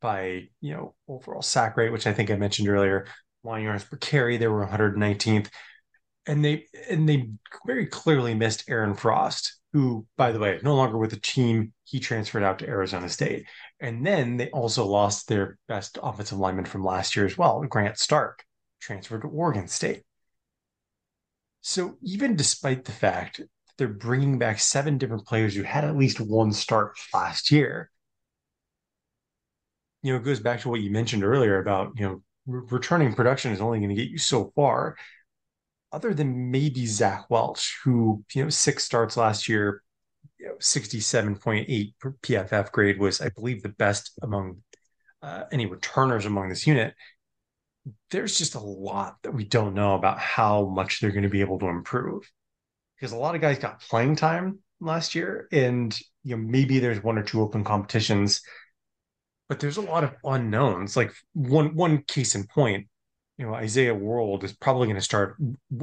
[0.00, 3.06] by you know overall sack rate, which I think I mentioned earlier.
[3.42, 5.48] Line yards per carry, they were 119th,
[6.26, 7.30] and they and they
[7.66, 11.72] very clearly missed Aaron Frost, who, by the way, no longer with the team.
[11.84, 13.46] He transferred out to Arizona State,
[13.80, 17.98] and then they also lost their best offensive lineman from last year as well, Grant
[17.98, 18.44] Starck,
[18.80, 20.02] transferred to Oregon State.
[21.62, 25.96] So even despite the fact that they're bringing back seven different players who had at
[25.96, 27.90] least one start last year,
[30.02, 33.14] you know, it goes back to what you mentioned earlier about, you know, re- returning
[33.14, 34.96] production is only going to get you so far.
[35.92, 39.82] Other than maybe Zach Welch, who, you know, six starts last year,
[40.38, 44.58] you know, 67.8 PFF grade was, I believe, the best among
[45.22, 46.94] uh, any returners among this unit
[48.10, 51.40] there's just a lot that we don't know about how much they're going to be
[51.40, 52.30] able to improve
[52.96, 57.02] because a lot of guys got playing time last year and you know maybe there's
[57.02, 58.42] one or two open competitions
[59.50, 60.96] but there's a lot of unknowns.
[60.96, 62.86] Like one one case in point
[63.36, 65.36] you know Isaiah World is probably going to start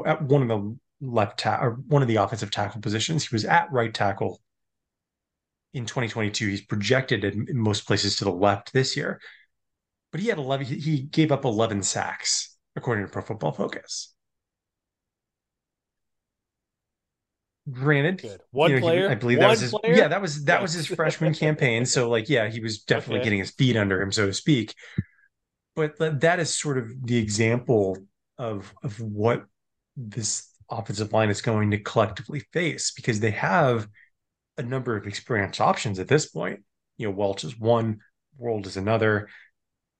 [0.05, 3.27] at one of the left tackle or one of the offensive tackle positions.
[3.27, 4.41] He was at right tackle
[5.73, 9.19] in 2022 he's projected in, in most places to the left this year.
[10.13, 14.15] But he had 11 he gave up 11 sacks according to pro football focus
[17.71, 18.41] granted Good.
[18.51, 19.95] one you know, player he, i believe that was his player?
[19.95, 23.25] yeah that was that was his freshman campaign so like yeah he was definitely okay.
[23.25, 24.73] getting his feet under him so to speak
[25.75, 27.97] but that is sort of the example
[28.37, 29.45] of of what
[29.95, 33.87] this offensive line is going to collectively face because they have
[34.57, 36.61] a number of experienced options at this point
[36.97, 37.99] you know welch is one
[38.37, 39.27] world is another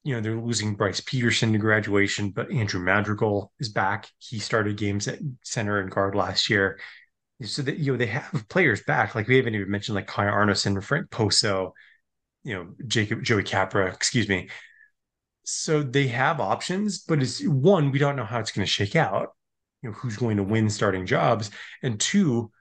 [0.08, 4.08] you know, they're losing Bryce Peterson to graduation, but Andrew Madrigal is back.
[4.20, 6.80] He started games at center and guard last year.
[7.44, 9.14] So that you know, they have players back.
[9.14, 11.74] Like we haven't even mentioned like Kai Arneson, Frank Poso,
[12.44, 14.50] you know, Jacob Joey Capra, excuse me.
[15.44, 18.96] So they have options, but it's one, we don't know how it's going to shake
[18.96, 19.30] out.
[19.82, 21.52] You know, who's going to win starting jobs.
[21.84, 22.52] And two,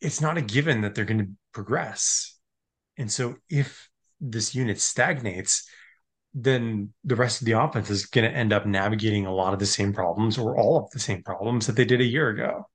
[0.00, 2.38] it's not a given that they're going to progress.
[2.98, 3.88] And so if
[4.20, 5.66] this unit stagnates,
[6.34, 9.58] then the rest of the offense is going to end up navigating a lot of
[9.58, 12.66] the same problems or all of the same problems that they did a year ago.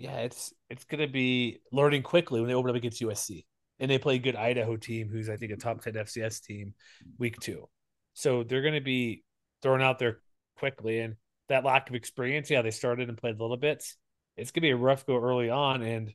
[0.00, 3.44] Yeah, it's it's to be learning quickly when they open up against USC
[3.78, 6.72] and they play a good Idaho team, who's I think a top ten FCS team,
[7.18, 7.68] week two.
[8.14, 9.24] So they're to be
[9.60, 10.20] thrown out there
[10.56, 11.16] quickly, and
[11.50, 13.98] that lack of experience, yeah, they started and played a little bits.
[14.38, 16.14] It's to be a rough go early on, and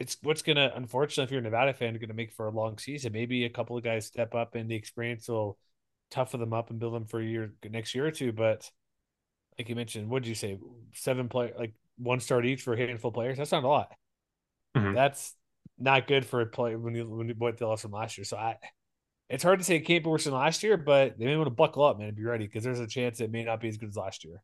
[0.00, 3.12] it's what's gonna unfortunately if you're a Nevada fan gonna make for a long season.
[3.12, 5.56] Maybe a couple of guys step up and the experience will
[6.10, 8.32] toughen them up and build them for a year next year or two.
[8.32, 8.68] But
[9.58, 10.58] like you mentioned, what did you say?
[10.94, 13.38] Seven play like one start each for a handful of players.
[13.38, 13.92] That's not a lot.
[14.76, 14.94] Mm-hmm.
[14.94, 15.34] That's
[15.78, 18.24] not good for a play when you when you what they lost from last year.
[18.24, 18.56] So I
[19.28, 21.46] it's hard to say it can't be worse than last year, but they may want
[21.46, 23.68] to buckle up, man, and be ready because there's a chance it may not be
[23.68, 24.42] as good as last year.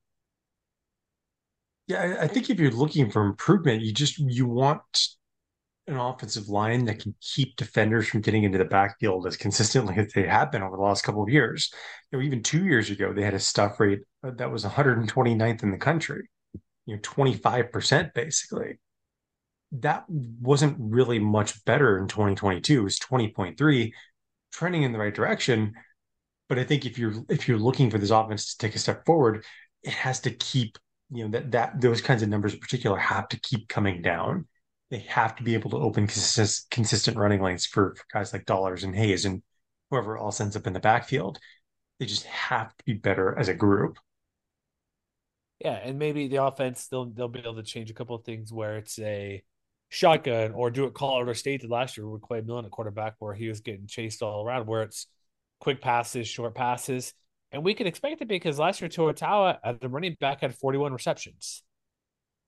[1.88, 5.08] Yeah, I think if you're looking for improvement, you just you want
[5.88, 10.12] an offensive line that can keep defenders from getting into the backfield as consistently as
[10.12, 11.72] they have been over the last couple of years.
[12.10, 15.70] You know, even two years ago, they had a stuff rate that was 129th in
[15.70, 16.28] the country,
[16.86, 18.78] you know, 25% basically.
[19.72, 22.80] That wasn't really much better in 2022.
[22.80, 23.92] It was 20.3,
[24.52, 25.74] trending in the right direction.
[26.48, 29.04] But I think if you're if you're looking for this offense to take a step
[29.04, 29.44] forward,
[29.82, 30.78] it has to keep,
[31.10, 34.46] you know, that that those kinds of numbers in particular have to keep coming down
[34.90, 38.44] they have to be able to open consist- consistent running lanes for, for, guys like
[38.46, 39.42] Dollars and Hayes and
[39.90, 41.38] whoever else ends up in the backfield.
[41.98, 43.98] They just have to be better as a group.
[45.60, 48.52] Yeah, and maybe the offense they'll they'll be able to change a couple of things
[48.52, 49.42] where it's a
[49.88, 53.34] shotgun or do it Colorado State did last year with Clay Millen at quarterback where
[53.34, 55.06] he was getting chased all around where it's
[55.60, 57.14] quick passes, short passes.
[57.52, 60.54] And we can expect it because last year Toa Taua at the running back had
[60.54, 61.62] 41 receptions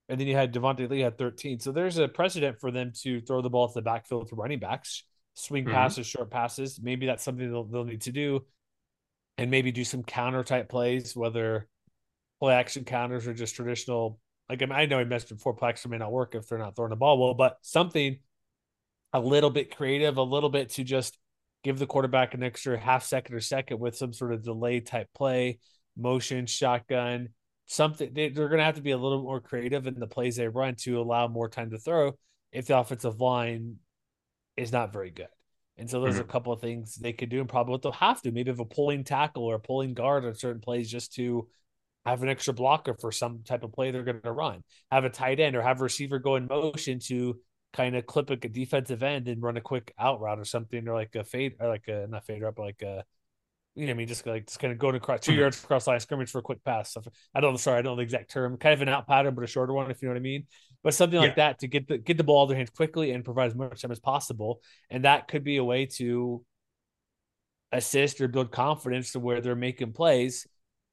[0.08, 1.60] and then you had Devontae Lee had 13.
[1.60, 4.58] So there's a precedent for them to throw the ball to the backfield to running
[4.58, 5.74] backs, swing mm-hmm.
[5.74, 6.80] passes, short passes.
[6.82, 8.44] Maybe that's something they'll, they'll need to do.
[9.36, 11.68] and maybe do some counter type plays, whether
[12.40, 14.18] play action counters or just traditional.
[14.48, 16.58] Like I, mean, I know I mentioned before, play action may not work if they're
[16.58, 18.18] not throwing the ball well, but something
[19.12, 21.18] a little bit creative, a little bit to just
[21.64, 25.08] give the quarterback an extra half second or second with some sort of delay type
[25.14, 25.58] play,
[25.96, 27.30] motion, shotgun,
[27.66, 28.12] something.
[28.12, 30.48] They, are going to have to be a little more creative in the plays they
[30.48, 32.12] run to allow more time to throw
[32.52, 33.76] if the offensive line
[34.56, 35.28] is not very good.
[35.76, 36.22] And so there's mm-hmm.
[36.22, 38.58] a couple of things they could do, and probably what they'll have to, maybe have
[38.58, 41.48] a pulling tackle or a pulling guard on certain plays just to
[42.08, 44.62] have an extra blocker for some type of play they're going to run.
[44.90, 47.38] Have a tight end or have a receiver go in motion to
[47.72, 50.94] kind of clip a defensive end and run a quick out route or something, or
[50.94, 53.04] like a fade, or like a not fade up, but like a
[53.78, 55.40] you know, I mean, just like just kind of going across 2 mm-hmm.
[55.40, 56.92] yards across line scrimmage for a quick pass.
[56.92, 58.56] So I don't, sorry, I don't know the exact term.
[58.56, 60.46] Kind of an out pattern, but a shorter one, if you know what I mean.
[60.82, 61.50] But something like yeah.
[61.50, 63.54] that to get the get the ball out of their hands quickly and provide as
[63.54, 66.44] much time as possible, and that could be a way to
[67.70, 70.48] assist or build confidence to where they're making plays.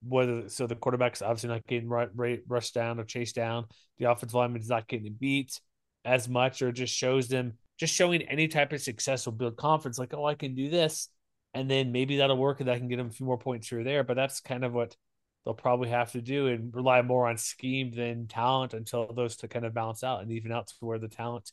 [0.08, 3.66] Whether so the quarterback's obviously not getting rushed down or chased down,
[3.98, 5.60] the offensive lineman is not getting beat
[6.04, 9.98] as much, or just shows them just showing any type of success will build confidence.
[9.98, 11.10] Like, oh, I can do this
[11.56, 13.80] and then maybe that'll work and that can get them a few more points here
[13.80, 14.04] or there.
[14.04, 14.96] But that's kind of what
[15.44, 19.48] they'll probably have to do and rely more on scheme than talent until those to
[19.48, 21.52] kind of balance out and even out to where the talent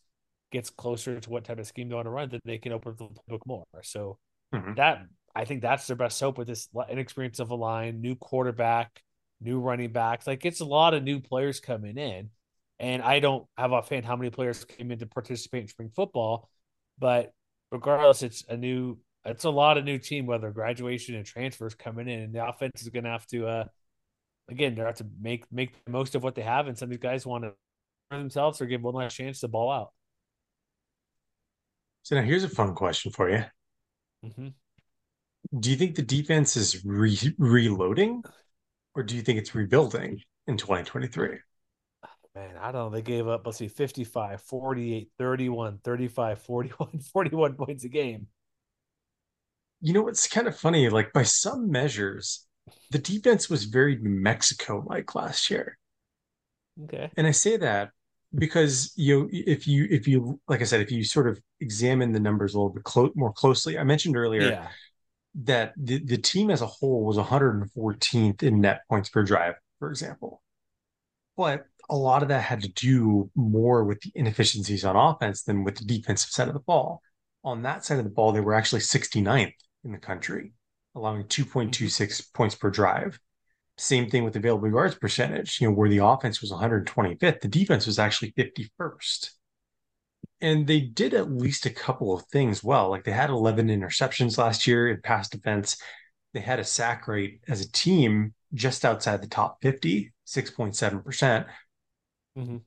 [0.51, 2.95] gets closer to what type of scheme they want to run, that they can open
[2.99, 3.65] the book more.
[3.83, 4.19] So
[4.53, 4.75] mm-hmm.
[4.75, 9.03] that I think that's their best hope with this inexperience of a line, new quarterback,
[9.41, 10.27] new running backs.
[10.27, 12.31] Like it's a lot of new players coming in.
[12.79, 16.49] And I don't have offhand how many players came in to participate in spring football,
[16.99, 17.33] but
[17.71, 22.09] regardless, it's a new it's a lot of new team, whether graduation and transfers coming
[22.09, 23.65] in, and the offense is going to have to, uh,
[24.51, 26.91] again, they're have to make make the most of what they have, and some of
[26.91, 27.53] these guys want to
[28.11, 29.93] themselves or give one last chance to ball out.
[32.03, 33.45] So now here's a fun question for you.
[34.25, 34.49] Mm-hmm.
[35.59, 38.23] Do you think the defense is re- reloading,
[38.95, 41.39] or do you think it's rebuilding in 2023?
[42.35, 42.91] Man, I don't know.
[42.91, 48.27] They gave up, let's see, 55, 48, 31, 35, 41, 41 points a game
[49.83, 50.89] you know what's kind of funny?
[50.89, 52.47] Like by some measures,
[52.91, 55.77] the defense was very Mexico like last year.
[56.85, 57.11] Okay.
[57.17, 57.91] And I say that
[58.35, 62.21] because you if you if you like I said, if you sort of examine the
[62.21, 64.69] numbers a little bit clo- more closely, I mentioned earlier yeah.
[65.35, 69.89] That the, the team as a whole was 114th in net points per drive, for
[69.91, 70.43] example.
[71.37, 75.65] But a lot of that had to do more with the inefficiencies on offense than
[75.65, 77.03] with the defensive side of the ball.
[77.45, 80.53] On that side of the ball, they were actually 69th in the country,
[80.95, 82.23] allowing 2.26 mm-hmm.
[82.35, 83.19] points per drive.
[83.79, 87.87] Same thing with available yards percentage, you know, where the offense was 125th, the defense
[87.87, 89.31] was actually 51st.
[90.43, 92.91] And they did at least a couple of things well.
[92.91, 95.81] Like they had 11 interceptions last year in pass defense.
[96.35, 101.05] They had a sack rate as a team just outside the top 50, 6.7%.
[101.05, 101.47] percent
[102.37, 102.59] mm-hmm.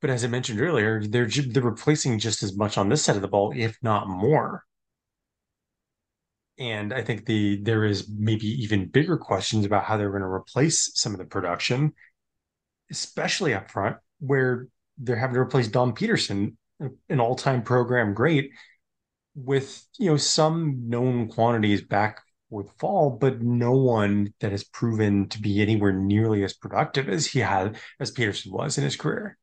[0.00, 3.22] But as I mentioned earlier, they're they're replacing just as much on this side of
[3.22, 4.64] the ball, if not more
[6.58, 10.28] and I think the there is maybe even bigger questions about how they're going to
[10.28, 11.92] replace some of the production,
[12.90, 16.56] especially up front, where they're having to replace Dom Peterson,
[17.08, 18.50] an all-time program great,
[19.34, 24.64] with you know some known quantities back for the fall, but no one that has
[24.64, 28.96] proven to be anywhere nearly as productive as he had as Peterson was in his
[28.96, 29.38] career.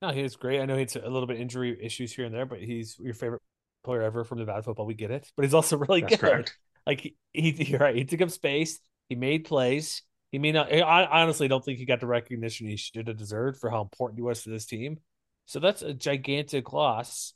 [0.00, 0.60] No, he was great.
[0.60, 3.42] I know he's a little bit injury issues here and there, but he's your favorite
[3.84, 4.86] player ever from Nevada football.
[4.86, 6.20] We get it, but he's also really That's good.
[6.20, 6.58] Correct.
[6.86, 7.94] Like he, he, you're right.
[7.94, 8.80] He took up space.
[9.08, 10.02] He made plays.
[10.32, 10.72] He may not.
[10.72, 14.18] I honestly don't think he got the recognition he should have deserved for how important
[14.18, 14.98] he was to this team.
[15.46, 17.34] So that's a gigantic loss.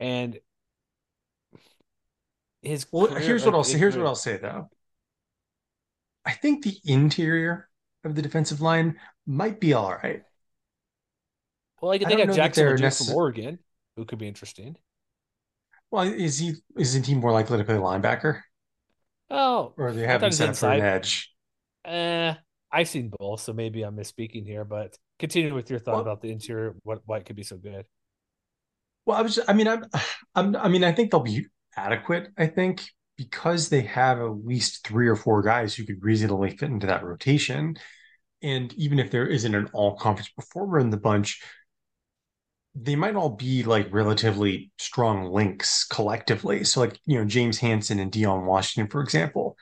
[0.00, 0.38] And
[2.62, 3.78] his well, career, here's what I'll say.
[3.78, 4.70] Here's what I'll say though.
[6.24, 7.68] I think the interior
[8.04, 10.22] of the defensive line might be all right.
[11.80, 13.58] Well, I think they got Jackson necess- from Oregon,
[13.96, 14.76] who could be interesting.
[15.90, 18.40] Well, is he isn't he more likely to play linebacker?
[19.28, 21.34] Oh, or they have him set up for an edge?
[21.84, 22.34] Eh,
[22.70, 24.64] I've seen both, so maybe I'm misspeaking here.
[24.64, 26.74] But continue with your thought well, about the interior.
[26.82, 27.86] What why it could be so good?
[29.06, 29.38] Well, I was.
[29.46, 29.84] I mean, I'm,
[30.34, 30.56] I'm.
[30.56, 32.28] I mean, I think they'll be adequate.
[32.36, 32.82] I think
[33.16, 37.04] because they have at least three or four guys who could reasonably fit into that
[37.04, 37.76] rotation,
[38.42, 41.40] and even if there isn't an all conference performer in the bunch,
[42.74, 46.64] they might all be like relatively strong links collectively.
[46.64, 49.56] So, like, you know, James Hanson and Dion Washington, for example,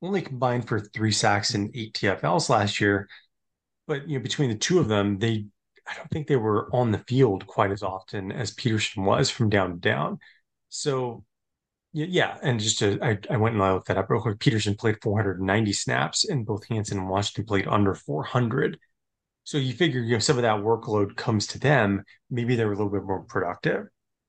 [0.00, 3.08] only combined for three sacks and eight TFLs last year.
[3.86, 5.46] But, you know, between the two of them, they,
[5.88, 9.50] I don't think they were on the field quite as often as Peterson was from
[9.50, 10.18] down to down.
[10.68, 11.24] So,
[11.92, 14.38] Yeah, and just to, I, I went and I looked that up real quick.
[14.38, 18.78] Peterson played 490 snaps, and both Hanson and Washington played under 400.
[19.44, 22.04] So you figure, you know, some of that workload comes to them.
[22.30, 23.86] Maybe they're a little bit more productive.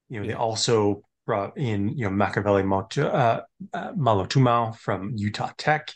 [0.09, 0.31] You know, yeah.
[0.31, 3.41] they also brought in, you know, Machiavelli uh,
[3.73, 5.93] uh, Malotumau from Utah Tech.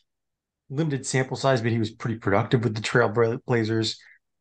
[0.69, 3.97] Limited sample size, but he was pretty productive with the Trailblazers.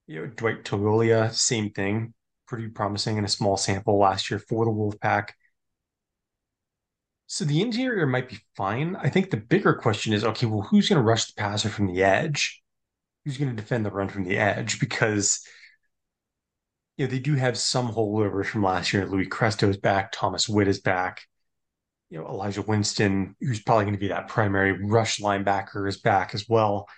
[0.07, 2.15] You know, Dwight Togilia, same thing,
[2.47, 5.31] pretty promising in a small sample last year for the Wolfpack.
[7.29, 8.97] So the interior might be fine.
[8.97, 11.87] I think the bigger question is okay, well, who's going to rush the passer from
[11.93, 12.63] the edge?
[13.25, 14.79] Who's going to defend the run from the edge?
[14.79, 15.45] Because
[16.97, 19.07] you know they do have some holdovers from last year.
[19.07, 20.13] Louis Cresto is back.
[20.13, 21.23] Thomas Witt is back.
[22.11, 26.35] You know Elijah Winston, who's probably going to be that primary rush linebacker, is back
[26.35, 26.89] as well.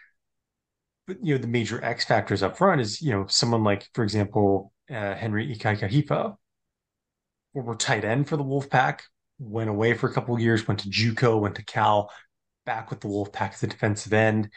[1.06, 4.04] But you know the major X factors up front is you know someone like, for
[4.04, 6.36] example, uh, Henry Ikahihifo,
[7.52, 9.00] former tight end for the Wolfpack,
[9.38, 12.10] went away for a couple of years, went to JUCO, went to Cal,
[12.66, 14.50] back with the Wolfpack as a defensive end.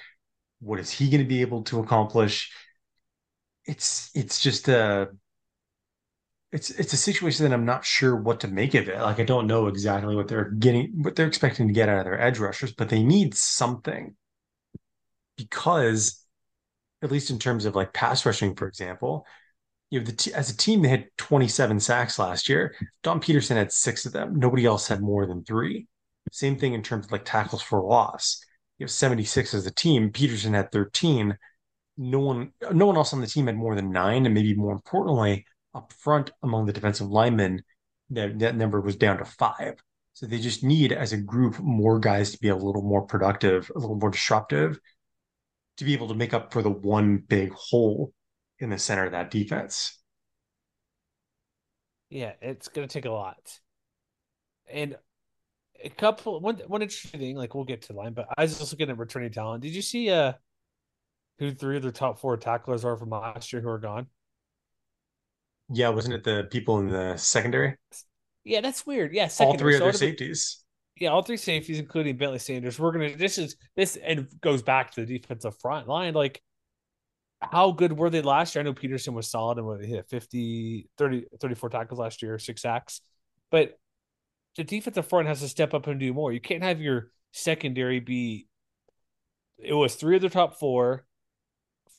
[0.59, 2.51] What is he going to be able to accomplish?
[3.65, 5.09] It's it's just a
[6.51, 8.99] it's it's a situation that I'm not sure what to make of it.
[8.99, 12.05] Like I don't know exactly what they're getting, what they're expecting to get out of
[12.05, 14.15] their edge rushers, but they need something
[15.37, 16.23] because,
[17.01, 19.25] at least in terms of like pass rushing, for example,
[19.89, 22.75] you know, the t- as a team, they had 27 sacks last year.
[23.03, 24.35] Dom Peterson had six of them.
[24.39, 25.87] Nobody else had more than three.
[26.31, 28.43] Same thing in terms of like tackles for loss.
[28.79, 30.11] You have 76 as a team.
[30.11, 31.37] Peterson had 13.
[31.97, 34.73] No one, no one else on the team had more than nine, and maybe more
[34.73, 37.63] importantly, up front among the defensive linemen,
[38.10, 39.81] that, that number was down to five.
[40.13, 43.71] So they just need, as a group, more guys to be a little more productive,
[43.73, 44.79] a little more disruptive,
[45.77, 48.13] to be able to make up for the one big hole
[48.60, 49.97] in the center of that defense.
[52.10, 53.60] Yeah, it's going to take a lot.
[54.69, 54.97] And
[55.84, 58.71] a couple one one interesting thing, like we'll get to line, but I was just
[58.71, 59.63] looking at returning talent.
[59.63, 60.34] Did you see uh
[61.39, 64.07] who three of the top four tacklers are from last year who are gone?
[65.71, 67.77] Yeah, wasn't it the people in the secondary?
[68.43, 69.13] Yeah, that's weird.
[69.13, 70.63] Yeah, all three of their safeties.
[70.97, 72.79] yeah, all three safeties, including Bentley Sanders.
[72.79, 76.13] We're gonna this is this and goes back to the defensive front line.
[76.13, 76.41] Like
[77.41, 78.62] how good were they last year?
[78.62, 82.38] I know Peterson was solid and what, he hit 50, 30, 34 tackles last year,
[82.38, 83.01] six sacks.
[83.49, 83.79] But
[84.57, 86.31] the defensive front has to step up and do more.
[86.31, 88.47] You can't have your secondary be
[89.57, 91.05] it was three of their top four,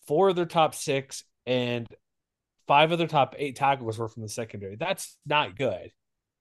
[0.07, 1.87] four of their top six, and
[2.73, 4.77] five of their top eight tackles were from the secondary.
[4.77, 5.91] That's not good.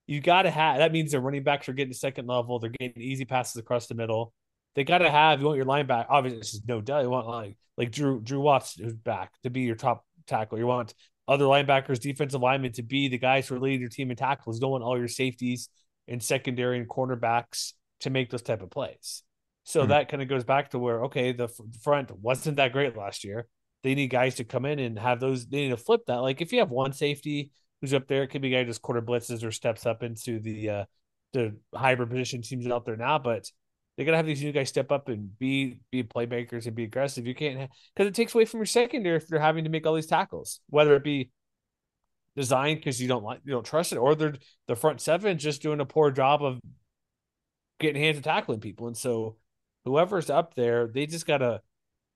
[0.08, 2.60] You got to have that means their running backs are getting to second level.
[2.60, 4.34] They're getting easy passes across the middle
[4.76, 6.06] they got to have you want your linebacker.
[6.10, 7.04] Obviously, this is no doubt.
[7.04, 10.58] You want like like Drew Drew Watts who's back to be your top tackle.
[10.58, 10.94] You want
[11.28, 14.58] other linebackers, defensive linemen to be the guys who are leading your team in tackles.
[14.58, 15.70] You don't want all your safeties
[16.08, 19.24] and secondary and cornerbacks to make those type of plays.
[19.64, 19.90] So mm-hmm.
[19.90, 21.50] that kind of goes back to where okay, the
[21.82, 23.48] front wasn't that great last year.
[23.84, 25.48] They need guys to come in and have those.
[25.48, 26.18] They need to flip that.
[26.18, 28.82] Like if you have one safety who's up there, it could be a guy just
[28.82, 30.86] quarter blitzes or steps up into the uh
[31.34, 33.50] the hybrid position teams out there now, but
[33.98, 37.28] they gotta have these new guys step up and be be playmakers and be aggressive.
[37.28, 39.96] You can't because it takes away from your secondary if they're having to make all
[39.96, 41.32] these tackles, whether it be
[42.36, 44.36] designed because you don't like you don't trust it, or they're
[44.68, 46.60] the front seven just doing a poor job of
[47.80, 48.88] getting hands and tackling people.
[48.88, 49.38] And so
[49.86, 51.62] whoever's up there, they just gotta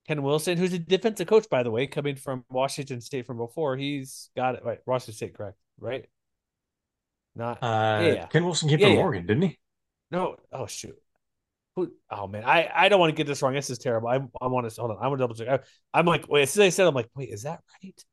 [0.08, 3.76] Ken Wilson, who's a defensive coach, by the way, coming from Washington State from before.
[3.76, 4.78] He's got it right.
[4.86, 5.58] Washington State, correct?
[5.80, 6.06] Right?
[7.34, 8.26] Not uh, yeah.
[8.26, 9.02] Ken Wilson came yeah, from yeah.
[9.02, 9.58] Oregon, didn't he?
[10.10, 10.36] No.
[10.52, 10.96] Oh shoot.
[11.74, 13.52] Who, oh man, I, I don't want to get this wrong.
[13.52, 14.08] This is terrible.
[14.08, 14.98] I I want to hold on.
[14.98, 15.64] I want to double check.
[15.92, 18.04] I, am like, wait, as soon as I said, I'm like, wait, is that right?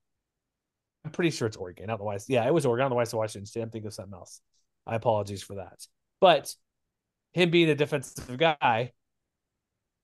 [1.06, 1.86] I'm pretty sure it's Oregon.
[1.86, 2.18] I don't know why.
[2.28, 2.82] Yeah, it was Oregon.
[2.82, 3.62] I don't know why it's Washington State.
[3.62, 4.42] I'm thinking of something else.
[4.86, 5.86] I apologize for that.
[6.20, 6.54] But
[7.34, 8.92] him being a defensive guy,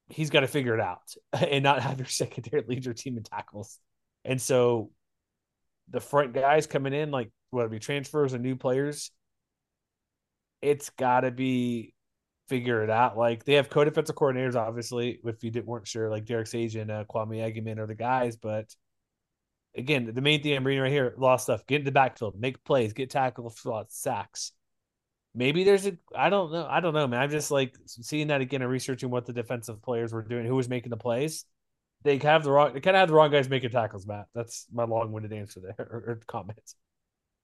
[0.09, 3.23] he's got to figure it out and not have your secondary lead your team in
[3.23, 3.79] tackles.
[4.25, 4.91] And so
[5.89, 9.11] the front guys coming in, like whether it be transfers or new players,
[10.61, 11.93] it's got to be
[12.49, 13.17] figure it out.
[13.17, 15.19] Like they have co-defensive coordinators, obviously.
[15.23, 18.35] If you didn't weren't sure, like Derek Sage and uh, Kwame Agyeman are the guys.
[18.35, 18.65] But
[19.77, 21.65] again, the main thing I'm reading right here: lost stuff.
[21.67, 24.51] Get in the backfield, make plays, get tackle slots, sacks.
[25.35, 27.21] Maybe there's a I don't know I don't know man.
[27.21, 30.55] I'm just like seeing that again and researching what the defensive players were doing, who
[30.55, 31.45] was making the plays.
[32.03, 32.73] They have the wrong.
[32.73, 34.27] They kind of have the wrong guys making tackles, Matt.
[34.33, 36.75] That's my long-winded answer there or, or comments.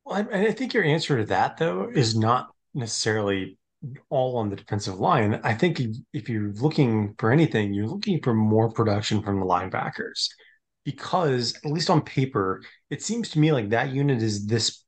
[0.06, 3.58] Well, I, I think your answer to that though is not necessarily
[4.10, 5.40] all on the defensive line.
[5.44, 5.82] I think
[6.14, 10.30] if you're looking for anything, you're looking for more production from the linebackers
[10.86, 14.84] because at least on paper, it seems to me like that unit is this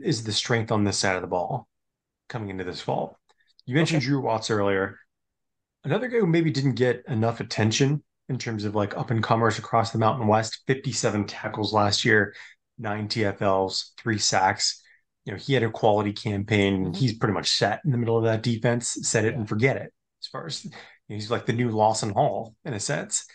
[0.00, 1.68] is the strength on this side of the ball
[2.32, 3.18] coming into this fall.
[3.66, 4.06] You mentioned Okay.
[4.06, 4.98] Drew Watts earlier.
[5.84, 9.58] Another guy who maybe didn't get enough attention in terms of like up and comers
[9.58, 12.34] across the Mountain West 57 tackles last year,
[12.78, 14.80] nine TFLs, three sacks.
[15.24, 16.86] You know, he had a quality campaign.
[16.86, 19.38] hmm He's pretty much set in the middle of that defense, set it Yeah.
[19.40, 19.92] and forget it.
[20.22, 20.66] As far as
[21.08, 23.26] he's like the new Lawson Hall in a sense.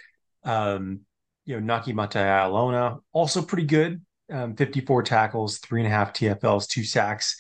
[0.44, 1.02] Um,
[1.46, 4.02] you know, Naki Mateialona, also pretty good.
[4.32, 7.38] Um, 54 tackles, three and a half TFLs, two sacks.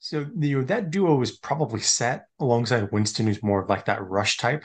[0.00, 4.06] So you know that duo was probably set alongside Winston, who's more of like that
[4.06, 4.64] rush type.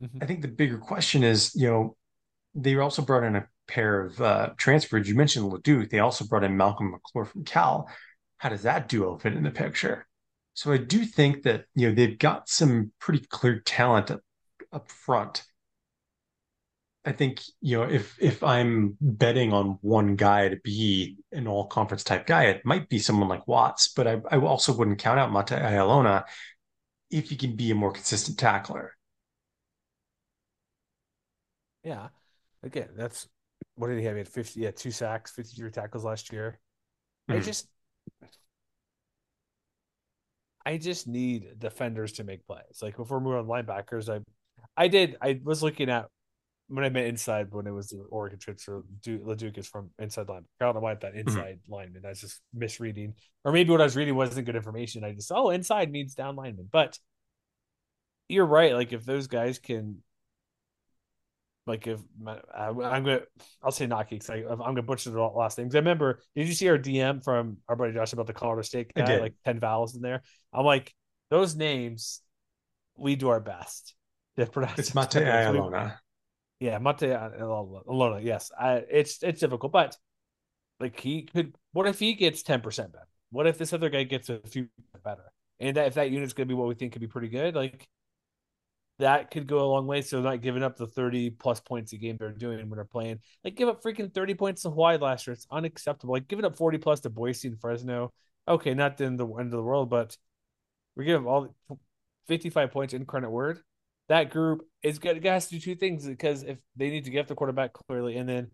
[0.00, 1.96] hmm I think the bigger question is, you know,
[2.54, 5.08] they also brought in a pair of uh, transfers.
[5.08, 5.90] You mentioned Leduc.
[5.90, 7.88] They also brought in Malcolm McClure from Cal.
[8.38, 10.06] How does that duo fit in the picture?
[10.54, 14.22] So I do think that you know they've got some pretty clear talent up,
[14.72, 15.44] up front.
[17.06, 21.66] I think you know if if I'm betting on one guy to be an all
[21.66, 25.18] conference type guy, it might be someone like Watts, but I, I also wouldn't count
[25.20, 26.24] out Mateialona
[27.10, 28.94] if he can be a more consistent tackler.
[31.82, 32.08] Yeah.
[32.62, 33.28] Again, that's
[33.76, 34.14] what did he have?
[34.14, 36.58] He had 50, yeah, two sacks, 53 tackles last year.
[37.30, 37.68] I Mm, just
[40.66, 42.80] I just need defenders to make plays.
[42.82, 44.24] Like before we're moving on linebackers, I
[44.76, 46.06] I did I was looking at
[46.68, 50.44] when I meant inside when it was the Oregon transfer, Leduc is from inside line.
[50.60, 51.28] I don't know why that inside mm.
[51.28, 52.02] inside lineman.
[52.02, 55.04] That's just misreading, or maybe what I was reading wasn't good information.
[55.04, 56.98] I just oh inside means down lineman, but
[58.28, 58.72] you're right.
[58.74, 60.02] Like if those guys can,
[61.66, 63.20] like if I'm gonna,
[63.62, 65.74] I'll say Naki because I'm gonna butcher the last names.
[65.74, 66.20] I remember.
[66.34, 69.18] Did you see our DM from our buddy Josh about the Colorado State I guy?
[69.18, 70.22] Like ten vowels in there.
[70.52, 70.94] I'm like
[71.30, 72.20] those names.
[72.96, 73.94] We do our best
[74.38, 75.98] to pronounce It's Mate together.
[76.60, 78.22] We, yeah, Mate Alona.
[78.22, 79.96] Yes, I, it's it's difficult, but
[80.80, 81.54] like he could.
[81.72, 83.08] What if he gets ten percent better?
[83.30, 84.68] What if this other guy gets a few
[85.04, 85.24] better?
[85.60, 87.54] And that, if that unit's going to be what we think could be pretty good,
[87.54, 87.88] like
[88.98, 90.02] that could go a long way.
[90.02, 93.20] So not giving up the thirty plus points a game they're doing when they're playing.
[93.44, 95.34] Like give up freaking thirty points to Hawaii last year.
[95.34, 96.14] It's unacceptable.
[96.14, 98.12] Like giving up forty plus to Boise and Fresno.
[98.46, 100.16] Okay, not the end of the, end of the world, but
[100.96, 101.54] we're giving all
[102.26, 102.94] fifty five points.
[102.94, 103.60] Incarnate word
[104.08, 107.10] that group is going It has to do two things because if they need to
[107.10, 108.50] get the quarterback clearly and then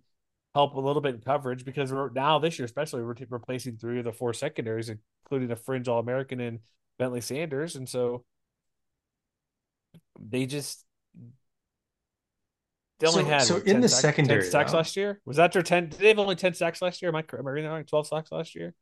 [0.54, 3.98] help a little bit in coverage because we're now this year, especially we're replacing three
[3.98, 4.90] of the four secondaries,
[5.24, 6.60] including a fringe All American and
[6.98, 8.24] Bentley Sanders, and so
[10.18, 10.84] they just
[12.98, 15.20] they only So had so in the sacks, 10 secondary sacks though, last year.
[15.24, 15.88] Was that their ten?
[15.88, 17.08] Did they have only ten sacks last year?
[17.10, 17.86] Am I, am I reading that right?
[17.86, 18.74] Twelve sacks last year.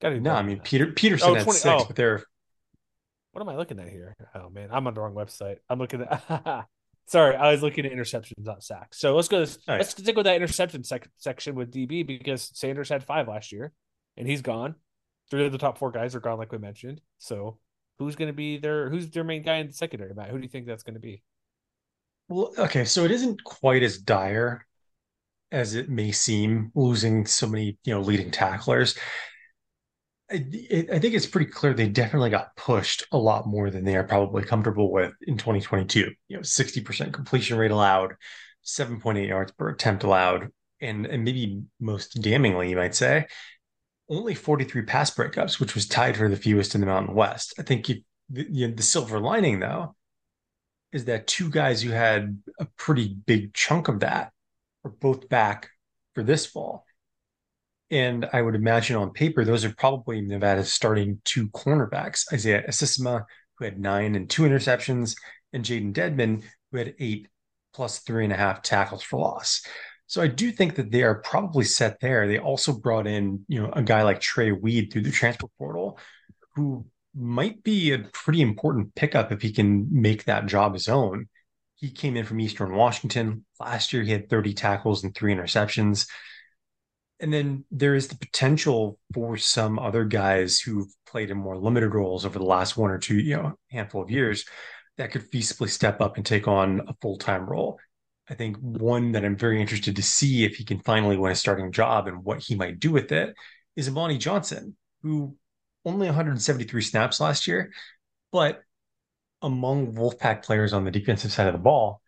[0.00, 0.64] Got to no, I mean that.
[0.64, 1.58] Peter Peterson Oh, had 20.
[1.58, 2.24] six, Oh, but they're
[3.32, 4.16] what am I looking at here?
[4.34, 5.56] Oh man, I'm on the wrong website.
[5.68, 6.66] I'm looking at.
[7.06, 9.00] Sorry, I was looking at interceptions, not sacks.
[9.00, 9.38] So let's go.
[9.42, 9.76] oh yeah.
[9.78, 13.72] Let's stick with that interception sec- section with DB because Sanders had five last year,
[14.16, 14.76] and he's gone.
[15.30, 17.00] Three of the top four guys are gone, like we mentioned.
[17.18, 17.58] So
[17.98, 20.30] who's going to be their who's their main guy in the secondary, Matt?
[20.30, 21.22] Who do you think that's going to be?
[22.28, 24.66] Well, okay, so it isn't quite as dire
[25.52, 28.96] as it may seem, losing so many, you know, leading tacklers.
[30.30, 30.36] I,
[30.92, 34.04] I think it's pretty clear they definitely got pushed a lot more than they are
[34.04, 36.10] probably comfortable with in 2022.
[36.28, 38.14] You know, 60% completion rate allowed,
[38.64, 40.48] 7.8 yards per attempt allowed,
[40.80, 43.26] and, and maybe most damningly, you might say,
[44.08, 47.54] only 43 pass breakups, which was tied for the fewest in the Mountain West.
[47.58, 49.94] I think you, the, you know, the silver lining, though,
[50.92, 54.32] is that two guys who had a pretty big chunk of that
[54.84, 55.70] are both back
[56.14, 56.84] for this fall.
[57.90, 63.24] And I would imagine on paper, those are probably Nevada's starting two cornerbacks Isaiah Esisma,
[63.58, 65.16] who had nine and two interceptions,
[65.52, 67.28] and Jaden Deadman, who had eight
[67.74, 69.62] plus three and a half tackles for loss.
[70.06, 72.26] So I do think that they are probably set there.
[72.26, 75.98] They also brought in, you know, a guy like Trey Weed through the transfer portal,
[76.56, 81.28] who might be a pretty important pickup if he can make that job his own.
[81.76, 83.44] He came in from Eastern Washington.
[83.58, 86.08] Last year, he had 30 tackles and three interceptions.
[87.20, 91.94] And then there is the potential for some other guys who've played in more limited
[91.94, 94.44] roles over the last one or two, you know, handful of years
[94.96, 97.78] that could feasibly step up and take on a full time role.
[98.28, 101.36] I think one that I'm very interested to see if he can finally win a
[101.36, 103.34] starting job and what he might do with it
[103.76, 105.36] is Amani Johnson, who
[105.84, 107.72] only 173 snaps last year,
[108.32, 108.62] but
[109.42, 112.02] among Wolfpack players on the defensive side of the ball,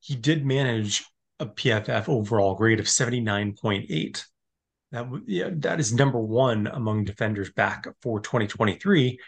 [0.00, 1.04] he did manage
[1.38, 4.24] a PFF overall grade of 79.8.
[4.92, 9.18] That yeah, that is number one among defenders back for 2023.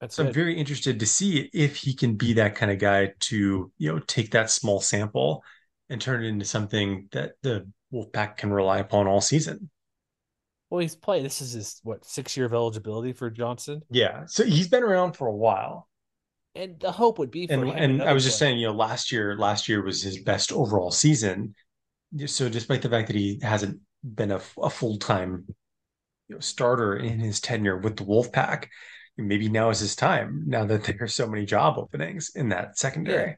[0.00, 3.12] That's So I'm very interested to see if he can be that kind of guy
[3.20, 5.44] to you know take that small sample
[5.88, 9.70] and turn it into something that the Wolfpack can rely upon all season.
[10.68, 11.24] Well, he's played.
[11.24, 13.82] This is his what six year of eligibility for Johnson.
[13.90, 15.88] Yeah, so he's been around for a while.
[16.54, 19.12] And the hope would be for and and I was just saying, you know, last
[19.12, 21.54] year last year was his best overall season.
[22.26, 25.44] So despite the fact that he hasn't been a, a full time
[26.28, 28.66] you know, starter in his tenure with the Wolfpack,
[29.16, 30.44] maybe now is his time.
[30.46, 33.30] Now that there are so many job openings in that secondary.
[33.30, 33.36] Yeah,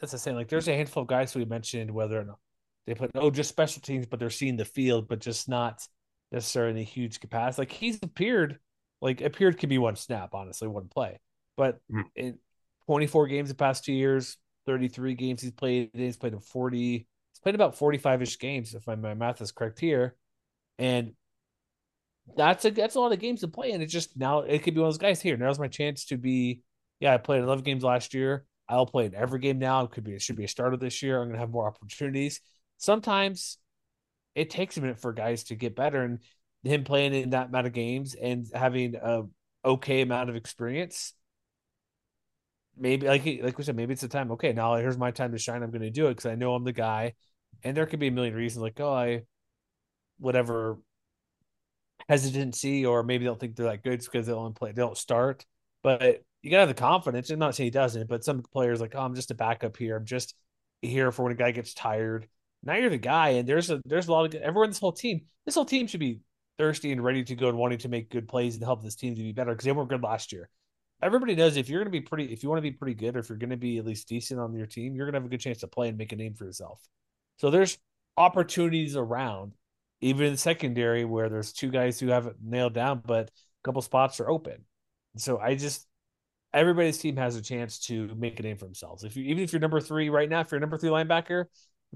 [0.00, 0.34] that's the same.
[0.34, 2.38] Like there's a handful of guys we mentioned whether or not
[2.86, 5.82] they put oh just special teams, but they're seeing the field, but just not
[6.32, 7.62] necessarily in a huge capacity.
[7.62, 8.58] Like he's appeared,
[9.00, 11.20] like appeared could be one snap, honestly, one play.
[11.56, 12.04] But mm.
[12.14, 12.38] in
[12.86, 14.36] 24 games the past two years,
[14.66, 15.90] 33 games he's played.
[15.92, 17.06] He's played in 40.
[17.38, 20.16] He's played about 45 ish games, if my, my math is correct here.
[20.76, 21.12] And
[22.36, 23.70] that's a that's a lot of games to play.
[23.70, 25.36] And it's just now it could be one of those guys here.
[25.36, 26.62] Now's my chance to be.
[26.98, 28.44] Yeah, I played 11 games last year.
[28.68, 29.84] I'll play in every game now.
[29.84, 31.22] It could be it should be a starter this year.
[31.22, 32.40] I'm gonna have more opportunities.
[32.76, 33.58] Sometimes
[34.34, 36.18] it takes a minute for guys to get better, and
[36.64, 39.22] him playing in that amount of games and having a
[39.64, 41.12] okay amount of experience.
[42.78, 44.30] Maybe like like we said, maybe it's the time.
[44.32, 45.62] Okay, now here's my time to shine.
[45.62, 47.14] I'm going to do it because I know I'm the guy.
[47.64, 49.22] And there could be a million reasons, like oh, I
[50.18, 50.78] whatever
[52.08, 55.44] hesitancy, or maybe they'll think they're that good because they don't play, they don't start.
[55.82, 57.30] But you gotta have the confidence.
[57.30, 59.96] I'm not saying he doesn't, but some players like, oh, I'm just a backup here.
[59.96, 60.34] I'm just
[60.82, 62.28] here for when a guy gets tired.
[62.62, 64.70] Now you're the guy, and there's a there's a lot of good, everyone.
[64.70, 66.20] This whole team, this whole team should be
[66.58, 69.14] thirsty and ready to go and wanting to make good plays and help this team
[69.14, 70.48] to be better because they weren't good last year.
[71.00, 73.16] Everybody knows if you're going to be pretty, if you want to be pretty good,
[73.16, 75.20] or if you're going to be at least decent on your team, you're going to
[75.20, 76.80] have a good chance to play and make a name for yourself.
[77.38, 77.78] So there's
[78.16, 79.52] opportunities around,
[80.00, 83.30] even in secondary where there's two guys who have it nailed down, but a
[83.64, 84.64] couple spots are open.
[85.16, 85.86] So I just
[86.52, 89.04] everybody's team has a chance to make a name for themselves.
[89.04, 91.46] If you even if you're number three right now, if you're number three linebacker,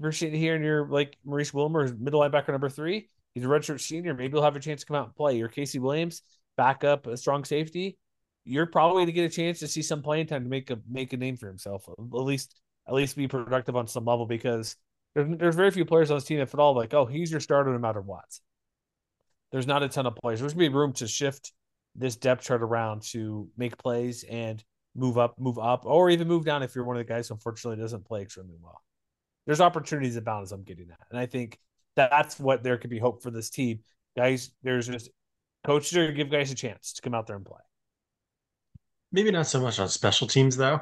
[0.01, 4.13] here and you're like Maurice Wilmer, middle linebacker number three, he's a redshirt senior.
[4.13, 5.37] Maybe he'll have a chance to come out and play.
[5.37, 6.21] You're Casey Williams,
[6.57, 7.97] backup, a strong safety.
[8.45, 10.79] You're probably going to get a chance to see some playing time to make a
[10.89, 11.87] make a name for himself.
[11.87, 14.75] At least at least be productive on some level because
[15.15, 17.39] there's, there's very few players on this team if at all like oh he's your
[17.39, 18.25] starter no matter what.
[19.51, 20.39] There's not a ton of players.
[20.39, 21.53] There's going to be room to shift
[21.95, 24.63] this depth chart around to make plays and
[24.95, 27.35] move up, move up, or even move down if you're one of the guys who
[27.35, 28.81] unfortunately doesn't play extremely well.
[29.45, 31.59] There's opportunities abound as I'm getting that, And I think
[31.95, 33.79] that's what there could be hope for this team.
[34.15, 35.09] Guys, there's just
[35.65, 37.59] coaches are give guys a chance to come out there and play.
[39.13, 40.81] Maybe not so much on special teams though.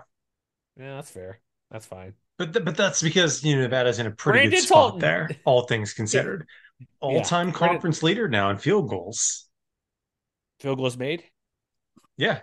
[0.77, 1.41] Yeah, that's fair.
[1.69, 2.13] That's fine.
[2.37, 5.29] But th- but that's because you know Nevada's in a pretty Brandon good spot there,
[5.45, 6.47] all things considered.
[6.99, 7.53] All time yeah.
[7.53, 8.23] conference Brandon...
[8.23, 9.47] leader now in field goals.
[10.59, 11.23] Field goals made.
[12.17, 12.39] Yeah,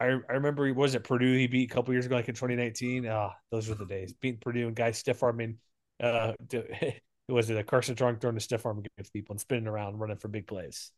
[0.00, 3.06] I, I remember was it Purdue he beat a couple years ago, like in 2019.
[3.06, 4.14] Ah, those were the days.
[4.14, 5.58] Beating Purdue and guys stiff arming.
[6.02, 6.32] Uh,
[7.28, 10.16] was it a Carson Strong throwing a stiff arm against people and spinning around, running
[10.16, 10.90] for big plays.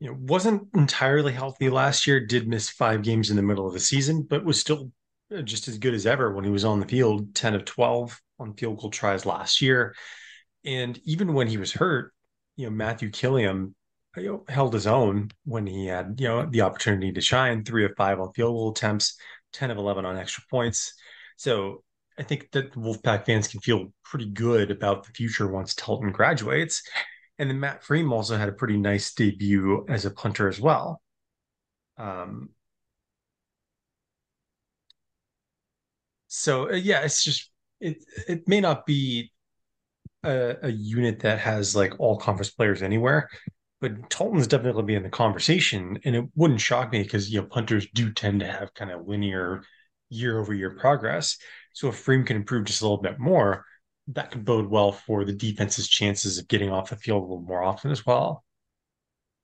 [0.00, 2.20] You know, wasn't entirely healthy last year.
[2.20, 4.90] Did miss five games in the middle of the season, but was still
[5.34, 7.34] uh, just as good as ever when he was on the field.
[7.34, 9.94] Ten of twelve on field goal tries last year,
[10.64, 12.12] and even when he was hurt,
[12.56, 13.74] you know Matthew Killiam
[14.16, 17.64] you know, held his own when he had you know the opportunity to shine.
[17.64, 19.16] Three of five on field goal attempts,
[19.52, 20.94] ten of eleven on extra points.
[21.36, 21.84] So
[22.18, 26.82] I think that Wolfpack fans can feel pretty good about the future once Talton graduates.
[27.40, 31.00] And then Matt Freem also had a pretty nice debut as a punter as well.
[31.96, 32.50] Um,
[36.28, 37.96] so uh, yeah, it's just it
[38.28, 39.32] it may not be
[40.24, 43.30] a, a unit that has like all conference players anywhere,
[43.80, 47.46] but Talton's definitely be in the conversation, and it wouldn't shock me because you know
[47.46, 49.62] punters do tend to have kind of linear
[50.10, 51.38] year over year progress.
[51.72, 53.64] So if Freem can improve just a little bit more,
[54.12, 57.42] that could bode well for the defense's chances of getting off the field a little
[57.42, 58.44] more often as well.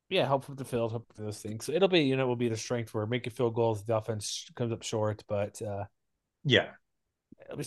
[0.08, 1.64] Yeah, help with the field, help with those things.
[1.64, 3.96] So it'll be, you know, it will be the strength where making field goals, the
[3.96, 5.84] offense comes up short, but uh
[6.44, 6.68] yeah.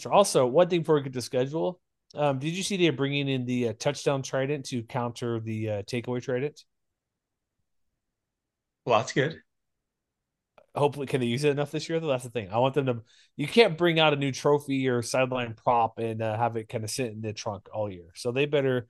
[0.10, 1.80] Also, one thing before we get to schedule,
[2.16, 5.82] um, did you see they're bringing in the uh, touchdown trident to counter the uh,
[5.84, 6.64] takeaway trident?
[8.86, 9.42] Well, that's good.
[10.76, 12.00] Hopefully, can they use it enough this year?
[12.00, 12.50] Though that's the thing.
[12.52, 13.02] I want them to.
[13.36, 16.84] You can't bring out a new trophy or sideline prop and uh, have it kind
[16.84, 18.12] of sit in the trunk all year.
[18.16, 18.88] So they better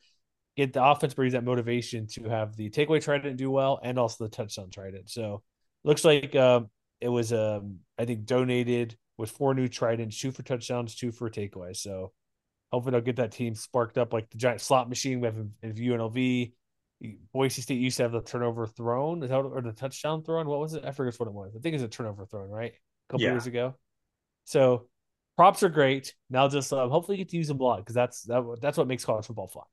[0.58, 4.26] get the offense brings that motivation to have the takeaway trident do well and also
[4.26, 5.10] the touchdown trident.
[5.10, 5.42] So
[5.84, 6.70] looks like um,
[7.00, 11.30] it was um, I think donated with four new tridents, two for touchdowns, two for
[11.30, 11.78] takeaways.
[11.78, 12.12] So
[12.72, 15.54] Hopefully, they'll get that team sparked up like the giant slot machine we have in,
[15.64, 16.54] in UNLV.
[17.34, 20.48] Boise State used to have the turnover thrown or the touchdown thrown.
[20.48, 20.84] What was it?
[20.86, 21.56] I forget what it was.
[21.56, 22.74] I think it's a turnover thrown, right?
[22.74, 23.32] A couple yeah.
[23.32, 23.76] years ago.
[24.46, 24.88] So
[25.38, 26.14] props are great.
[26.30, 28.88] Now just uh, hopefully get to use them a lot because that's that, that's what
[28.88, 29.64] makes college football fun.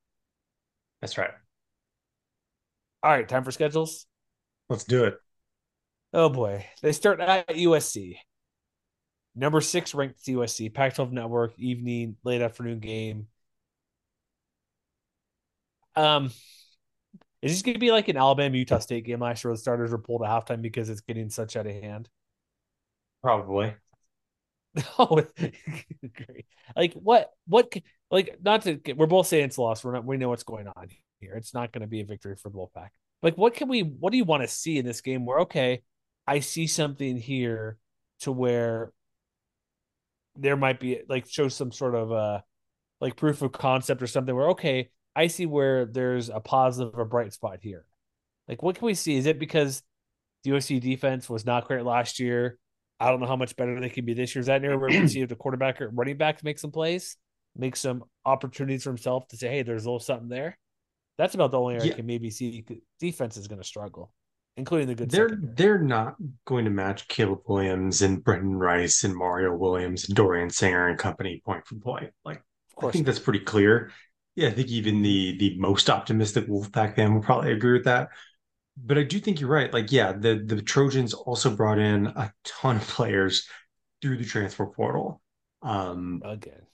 [1.01, 1.31] That's right.
[3.03, 4.07] All right, time for schedules.
[4.69, 5.19] Let's do it.
[6.13, 8.17] Oh boy, they start at USC.
[9.35, 13.27] Number six ranked USC, Pac-12 Network, evening, late afternoon game.
[15.95, 16.31] Um,
[17.47, 19.61] is this going to be like an Alabama Utah State game last year where the
[19.61, 22.09] starters were pulled at halftime because it's getting such out of hand?
[23.23, 23.75] Probably.
[24.99, 25.23] Oh,
[26.03, 26.45] great.
[26.77, 27.31] Like what?
[27.47, 27.73] What?
[28.11, 28.75] Like not to.
[28.75, 29.83] Get, we're both saying it's lost.
[29.83, 30.05] We're not.
[30.05, 30.89] We know what's going on
[31.19, 31.33] here.
[31.35, 32.91] It's not going to be a victory for the Wolfpack.
[33.23, 33.81] Like what can we?
[33.81, 35.25] What do you want to see in this game?
[35.25, 35.83] Where okay,
[36.27, 37.79] I see something here
[38.21, 38.93] to where
[40.37, 42.41] there might be like show some sort of uh
[43.01, 47.07] like proof of concept or something where okay I see where there's a positive or
[47.07, 47.87] bright spot here.
[48.47, 49.17] Like, what can we see?
[49.17, 49.83] Is it because
[50.45, 52.59] the USC defense was not great last year?
[53.01, 54.41] I don't know how much better they can be this year.
[54.41, 56.71] Is that an area where we see if the quarterback or running back make some
[56.71, 57.17] plays,
[57.57, 60.59] make some opportunities for himself to say, hey, there's a little something there?
[61.17, 61.93] That's about the only area yeah.
[61.95, 62.63] I can maybe see
[63.01, 64.13] defense is going to struggle,
[64.59, 65.11] including the good.
[65.11, 65.55] They're secondary.
[65.57, 70.51] they're not going to match Caleb Williams and Brenden Rice and Mario Williams and Dorian
[70.51, 72.11] Singer and company point for point.
[72.23, 72.43] Like,
[72.83, 73.91] I think that's pretty clear.
[74.37, 77.85] Yeah, I think even the the most optimistic wolf Wolfpack fan will probably agree with
[77.85, 78.11] that.
[78.77, 79.73] But I do think you're right.
[79.73, 83.49] Like, yeah, the the Trojans also brought in a ton of players
[84.03, 85.23] through the transfer portal.
[85.63, 86.67] Um, again,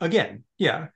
[0.00, 0.88] again, yeah,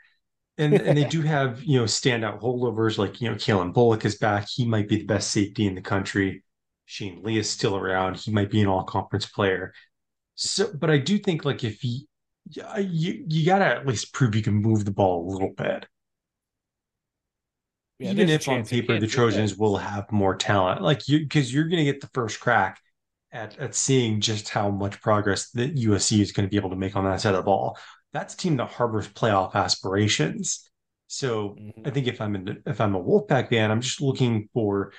[0.58, 4.16] and and they do have you know standout holdovers like you know Calen Bullock is
[4.16, 4.48] back.
[4.48, 6.44] He might be the best safety in the country.
[6.86, 8.16] Shane Lee is still around.
[8.18, 9.72] He might be an all conference player.
[10.36, 12.08] So, but I do think like if he
[12.50, 15.86] you you got to at least prove you can move the ball a little bit.
[17.98, 21.68] Yeah, Even if on paper the Trojans will have more talent, like you, because you're
[21.68, 22.80] going to get the first crack
[23.32, 26.76] at at seeing just how much progress that USC is going to be able to
[26.76, 27.78] make on that side of the ball.
[28.12, 30.68] That's a team that harbors playoff aspirations.
[31.06, 31.86] So mm-hmm.
[31.86, 34.92] I think if I'm in, if I'm a Wolfpack fan, I'm just looking for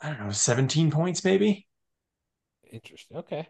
[0.00, 1.66] I don't know, 17 points maybe.
[2.70, 3.16] Interesting.
[3.18, 3.48] Okay.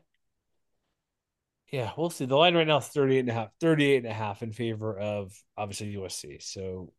[1.75, 2.27] Yeah, we'll see.
[2.27, 4.97] The line right now is 38 and a half, 38 and a half in favor
[4.97, 6.41] of obviously USC.
[6.41, 6.93] So,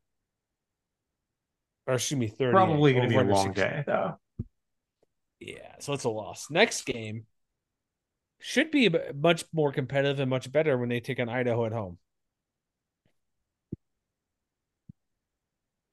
[1.88, 2.51] or excuse me, 30.
[2.51, 3.61] Probably going to be a long 60.
[3.61, 4.19] day, though.
[5.39, 6.47] Yeah, so it's a loss.
[6.49, 7.23] Next game
[8.41, 11.97] should be much more competitive and much better when they take on Idaho at home.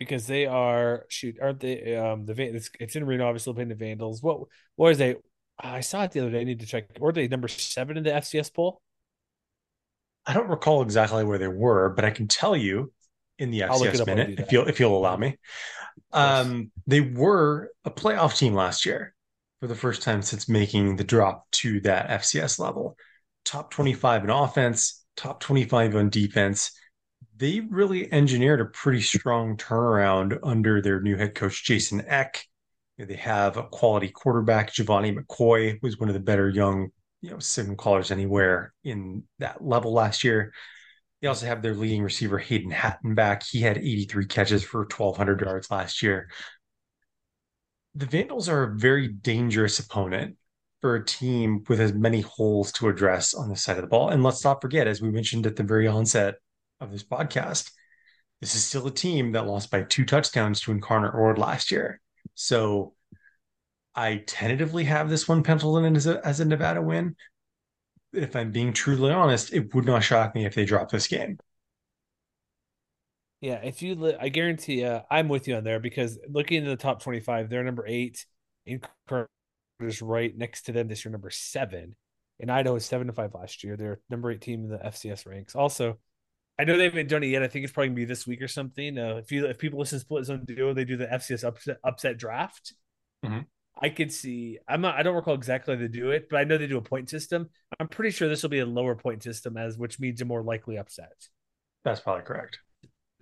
[0.00, 1.94] Because they are shoot, aren't they?
[1.94, 4.20] Um, the it's, it's in Reno, obviously playing the Vandals.
[4.24, 4.40] What
[4.74, 5.14] what is they?
[5.62, 6.40] I saw it the other day.
[6.40, 6.98] I need to check.
[6.98, 8.80] Were they number seven in the FCS poll?
[10.26, 12.92] I don't recall exactly where they were, but I can tell you
[13.38, 15.38] in the FCS minute if you'll if you'll allow me.
[16.12, 19.14] Um, they were a playoff team last year
[19.60, 22.96] for the first time since making the drop to that FCS level.
[23.44, 26.72] Top 25 in offense, top 25 on defense.
[27.36, 32.44] They really engineered a pretty strong turnaround under their new head coach, Jason Eck.
[32.98, 34.72] They have a quality quarterback.
[34.72, 36.90] Gevani McCoy was one of the better young,
[37.20, 40.52] you know, signal callers anywhere in that level last year.
[41.20, 43.44] They also have their leading receiver Hayden Hatten back.
[43.44, 46.28] He had 83 catches for 1,200 yards last year.
[47.94, 50.36] The Vandals are a very dangerous opponent
[50.80, 54.08] for a team with as many holes to address on the side of the ball.
[54.08, 56.34] And let's not forget, as we mentioned at the very onset
[56.80, 57.70] of this podcast,
[58.40, 62.00] this is still a team that lost by two touchdowns to Incarnate Word last year.
[62.34, 62.94] So
[63.94, 67.16] I tentatively have this one penciled in as a, as a Nevada win.
[68.12, 71.38] If I'm being truly honest, it would not shock me if they drop this game.
[73.40, 76.68] Yeah, if you, li- I guarantee, uh, I'm with you on there because looking in
[76.68, 78.24] the top 25, they're number eight.
[78.66, 79.28] Incarnate
[79.80, 81.96] is right next to them this year, number seven.
[82.38, 83.76] And Idaho was seven to five last year.
[83.76, 85.56] They're number eight team in the FCS ranks.
[85.56, 85.98] Also,
[86.58, 87.42] I know they haven't done it yet.
[87.42, 88.98] I think it's probably gonna be this week or something.
[88.98, 91.78] Uh, if you if people listen to Split Zone Duo, they do the FCS upset
[91.82, 92.74] upset draft.
[93.24, 93.40] Mm-hmm.
[93.80, 94.58] I could see.
[94.68, 94.96] I'm not.
[94.96, 97.08] I don't recall exactly how they do it, but I know they do a point
[97.08, 97.48] system.
[97.80, 100.42] I'm pretty sure this will be a lower point system, as which means a more
[100.42, 101.28] likely upset.
[101.84, 102.58] That's probably correct.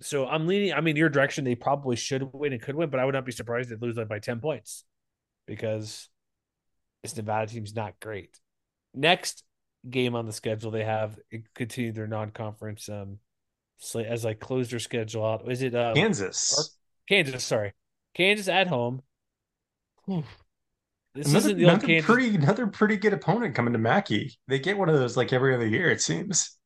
[0.01, 0.73] So I'm leaning.
[0.73, 1.45] I mean, your direction.
[1.45, 3.85] They probably should win and could win, but I would not be surprised if they
[3.85, 4.83] lose like by ten points,
[5.47, 6.09] because
[7.01, 8.37] this Nevada team's not great.
[8.93, 9.43] Next,
[9.89, 11.17] game on the schedule they have
[11.55, 13.17] continue their non-conference um
[13.77, 15.51] slate as I close their schedule out.
[15.51, 16.77] Is it uh, Kansas?
[17.09, 17.73] Kansas, sorry,
[18.13, 19.01] Kansas at home.
[21.13, 22.05] This another, isn't the another Kansas.
[22.05, 24.29] pretty another pretty good opponent coming to Mackay.
[24.47, 25.89] They get one of those like every other year.
[25.89, 26.57] It seems.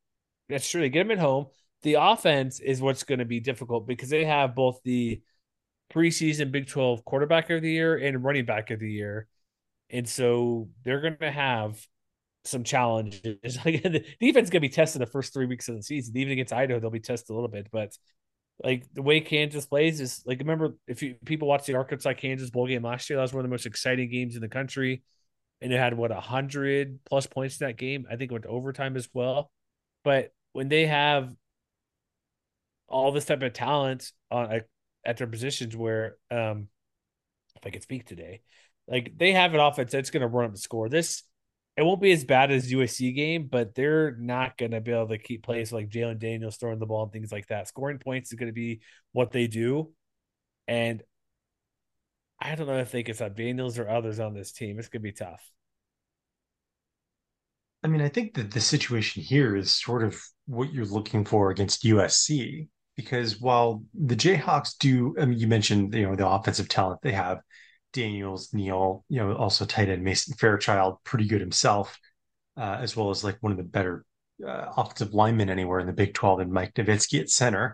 [0.50, 0.82] That's true.
[0.82, 1.48] They get them at home.
[1.82, 5.22] The offense is what's going to be difficult because they have both the
[5.94, 9.28] preseason Big Twelve quarterback of the year and running back of the year,
[9.90, 11.80] and so they're going to have
[12.46, 13.58] some challenges.
[13.66, 16.18] Like the defense gonna be tested the first three weeks of the season.
[16.18, 17.96] Even against Idaho, they'll be tested a little bit, but
[18.64, 22.50] like the way Kansas plays is like remember if you people watch the Arkansas Kansas
[22.50, 25.04] bowl game last year, that was one of the most exciting games in the country.
[25.62, 28.06] And it had what a hundred plus points in that game.
[28.10, 29.52] I think it went to overtime as well.
[30.04, 31.34] But when they have
[32.88, 34.62] all this type of talent on
[35.06, 36.68] at their positions where um
[37.56, 38.42] if I could speak today,
[38.88, 40.90] like they have an offense that's gonna run up the score.
[40.90, 41.24] This
[41.78, 45.10] it won't be as bad as USC game, but they're not going to be able
[45.10, 47.68] to keep plays like Jalon Daniels throwing the ball and things like that.
[47.68, 49.92] Scoring points is going to be what they do.
[50.68, 51.04] And
[52.40, 54.80] I don't know if they can stop Daniels or others on this team.
[54.80, 55.44] It's going to be tough.
[57.84, 61.52] I mean, I think that the situation here is sort of what you're looking for
[61.52, 66.70] against USC because while the Jayhawks do, I mean, you mentioned, you know, the offensive
[66.70, 67.40] talent they have,
[67.96, 71.98] Daniels, Neal, you know, also tight end Mason Fairchild, pretty good himself,
[72.58, 74.06] uh, as well as like one of the better
[74.46, 77.74] uh, offensive linemen anywhere in the Big 12 and Mike Novitsky at center.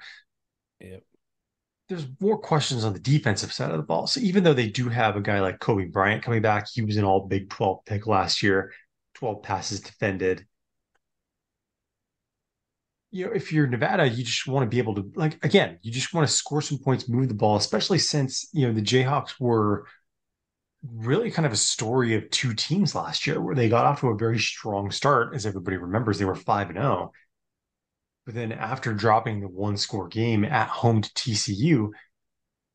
[0.80, 1.02] Yep.
[1.90, 4.06] There's more questions on the defensive side of the ball.
[4.08, 6.98] So even though they do have a guy like Cobee Bryant coming back, he was
[6.98, 8.72] an all Big 12 pick last year,
[9.16, 10.46] 12 passes defended.
[13.10, 15.92] You know, if you're Nevada, you just want to be able to, like, again, you
[15.92, 19.34] just want to score some points, move the ball, especially since, you know, the Jayhawks
[19.38, 19.86] were
[20.84, 24.08] really kind of a story of two teams last year where they got off to
[24.08, 25.36] a very strong start.
[25.36, 27.12] As everybody remembers, they were 5 and 0.
[28.26, 31.92] But then after dropping the one score game at home to TCU,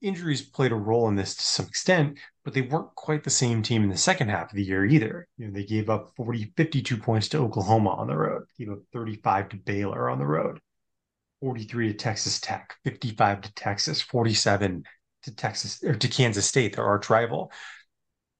[0.00, 3.62] injuries played a role in this to some extent, but they weren't quite the same
[3.62, 5.26] team in the second half of the year either.
[5.36, 8.78] You know, they gave up 40, 52 points to Oklahoma on the road, gave up
[8.92, 10.60] 35 to Baylor on the road,
[11.40, 14.84] 43 to Texas Tech, 55 to Texas, 47
[15.22, 17.50] to Texas or to Kansas State, their arch rival.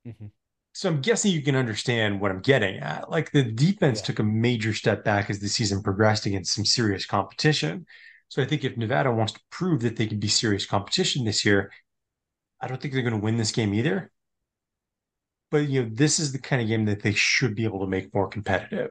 [0.06, 0.26] Mm-hmm.
[0.72, 3.10] So I'm guessing you can understand what I'm getting at.
[3.10, 4.06] Like the defense yeah.
[4.06, 7.86] took a major step back as the season progressed against some serious competition.
[8.28, 11.44] So I think if Nevada wants to prove that they can be serious competition this
[11.44, 11.72] year,
[12.60, 14.10] I don't think they're going to win this game either.
[15.50, 17.86] But you know, this is the kind of game that they should be able to
[17.86, 18.90] make more competitive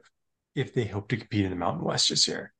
[0.54, 2.52] if they hope to compete in the Mountain West this year.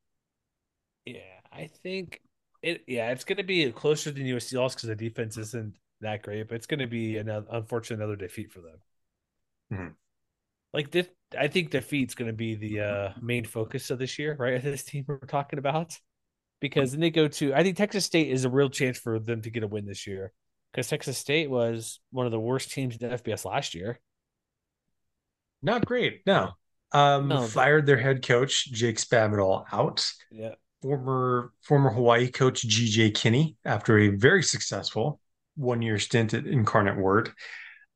[1.05, 2.21] Yeah, I think
[2.63, 2.85] it.
[2.87, 6.49] Yeah, it's going to be closer than USC lost because the defense isn't that great,
[6.49, 8.79] but it's going to be an unfortunate another defeat for them.
[9.73, 9.89] Mm-hmm.
[10.73, 11.07] Like this,
[11.39, 14.63] I think defeat's going to be the uh, main focus of this year, right?
[14.63, 15.99] This team we're talking about,
[16.61, 17.55] because then they go to.
[17.55, 20.07] I think Texas State is a real chance for them to get a win this
[20.07, 20.33] year,
[20.73, 23.99] because Texas State was one of the worst teams in FBS last year.
[25.63, 26.53] Not great, no.
[26.93, 30.09] Um, no, fired their head coach Jake Spavital out.
[30.31, 30.55] Yeah.
[30.83, 35.21] Former former Hawaii coach GJ Kinne after a very successful
[35.57, 37.33] one year stint at Incarnate Word.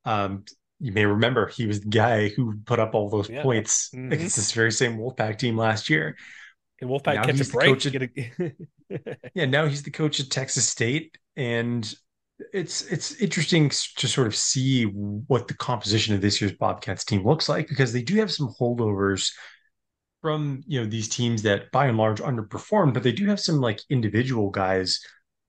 [0.05, 0.45] Um,
[0.79, 3.43] you may remember he was the guy who put up all those yeah.
[3.43, 4.11] points mm-hmm.
[4.11, 6.17] against this very same Wolfpack team last year.
[6.81, 7.85] And Wolfpack now catch a break.
[7.85, 8.53] At, a...
[9.35, 11.93] yeah, now he's the coach at Texas State, and
[12.53, 17.23] it's it's interesting to sort of see what the composition of this year's Bobcats team
[17.23, 19.31] looks like because they do have some holdovers
[20.21, 23.59] from you know these teams that by and large underperformed, but they do have some
[23.61, 24.99] like individual guys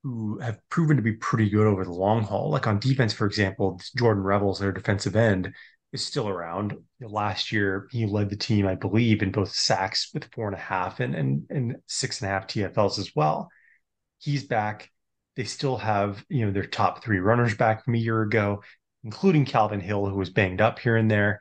[0.02, 2.50] who have proven to be pretty good over the long haul.
[2.50, 5.54] Like on defense, for example, Jordan Revels, their defensive end,
[5.92, 6.76] is still around.
[7.00, 10.60] Last year, he led the team, I believe, in both sacks with four and a
[10.60, 13.50] half and and, and six and a half TFLs as well.
[14.18, 14.90] He's back.
[15.36, 18.62] They still have, you know, their top three runners back from a year ago,
[19.04, 21.40] including Calvin Hill, who was banged up here and there.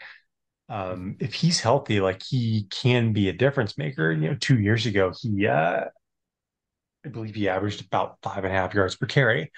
[0.70, 4.12] Um, if he's healthy, like he can be a difference maker.
[4.12, 5.86] You know, two years ago, he uh,
[7.06, 9.52] I believe he averaged about five and a half yards per carry.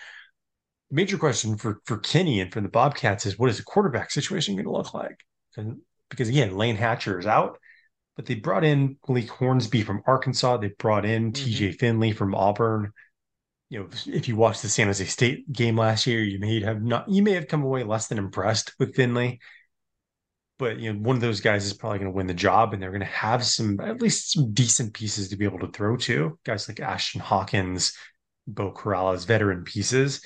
[0.92, 4.56] Major question for for Kinne and for the Bobcats is what is the quarterback situation
[4.56, 5.18] going to look like?
[5.58, 7.58] And because again, Layne Hatcher is out,
[8.16, 10.58] but they brought in Malik Hornsby from Arkansas.
[10.58, 11.50] They brought in mm-hmm.
[11.50, 12.92] TJ Finley from Auburn.
[13.70, 16.84] You know, if you watched the San Jose State game last year, you may have
[16.84, 19.40] not you may have come away less than impressed with Finley
[20.64, 22.82] but you know one of those guys is probably going to win the job and
[22.82, 25.98] they're going to have some at least some decent pieces to be able to throw
[25.98, 26.40] to.
[26.46, 27.94] Guys like ashton hawkins
[28.48, 30.22] beau corrales veteran pieces.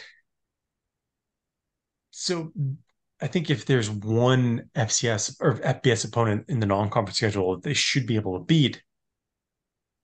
[2.12, 2.52] So
[3.20, 8.06] i think if there's one fcs or fbs opponent in the non-conference schedule they should
[8.06, 8.84] be able to beat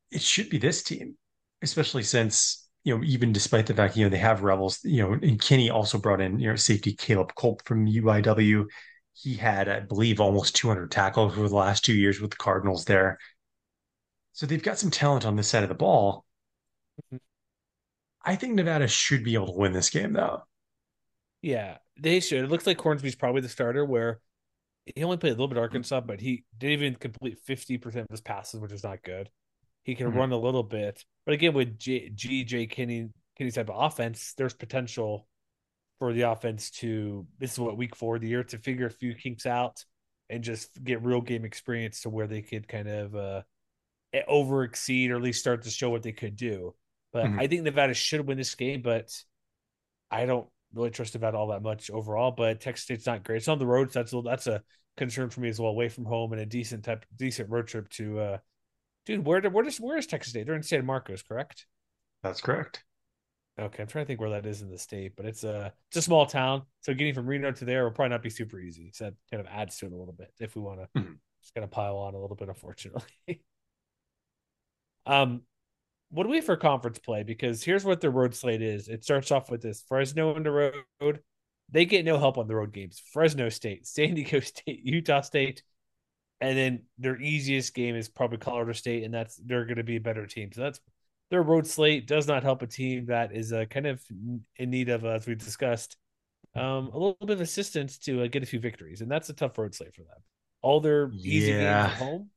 [0.10, 1.16] it should be this team
[1.62, 5.14] especially since you know even despite the fact you know they have Revels you know
[5.14, 8.66] and Kinne also brought in you know safety caleb culp from uiw
[9.14, 12.86] he had, I believe, almost 200 tackles over the last two years with the Cardinals
[12.86, 13.20] there.
[14.34, 16.26] So they've got some talent on this side of the ball.
[17.06, 17.18] Mm-hmm.
[18.26, 20.44] I think Nevada should be able to win this game, though.
[21.42, 22.44] Yeah, they should.
[22.44, 24.22] It looks like Hornsby's probably the starter, where
[24.86, 28.22] he only played a little bit Arkansas, but he didn't even complete 50% of his
[28.22, 29.30] passes, which is not good.
[29.84, 30.18] He can mm-hmm.
[30.18, 31.04] run a little bit.
[31.26, 32.68] But again, with G.J.
[32.68, 35.28] Kinne Kinne's type of offense, there's potential
[36.04, 38.92] for the offense to this is what week four of the year to figure a
[38.92, 39.86] few kinks out
[40.30, 43.42] and just get real game experience to where they could kind of uh
[44.28, 46.76] over exceed or at least start to show what they could do.
[47.14, 47.40] But mm-hmm.
[47.40, 49.14] I think Nevada should win this game, but
[50.12, 52.32] I don't really trust Nevada all that much overall.
[52.32, 53.38] But Texas State's not great.
[53.38, 54.62] It's on the road, so that's a, that's a
[54.98, 55.72] concern for me as well.
[55.72, 58.38] Away from home and a decent type, decent road trip to, uh,
[59.06, 59.26] dude.
[59.26, 60.48] Where where does where is Texas State?
[60.48, 61.66] They're in San Marcos, correct?
[62.24, 62.84] That's correct.
[63.60, 65.98] Okay, I'm trying to think where that is in the state, but it's a it's
[65.98, 68.92] a small town, so getting from Reno to there will probably not be super easy.
[68.94, 71.14] So that kind of adds to it a little bit if we want to mm-hmm.
[71.42, 73.04] just kind of pile on a little bit, unfortunately.
[75.06, 75.44] um,
[76.10, 77.22] what do we have for conference play?
[77.22, 78.88] Because here's what the road slate is.
[78.88, 81.20] It starts off with this Fresno on the road.
[81.70, 83.02] They get no help on the road games.
[83.14, 85.62] Fresno State, San Diego State, Utah State,
[86.42, 89.98] and then their easiest game is probably Colorado State, and that's they're going to be
[89.98, 90.52] a better team.
[90.52, 90.80] So that's
[91.34, 94.00] their road slate does not help a team that is uh, kind of
[94.56, 95.98] in need of, uh, as we discussed,
[96.54, 99.34] um, a little bit of assistance to uh, get a few victories, and that's a
[99.34, 100.22] tough road slate for them.
[100.62, 101.88] All their easy yeah.
[101.88, 102.30] games at home,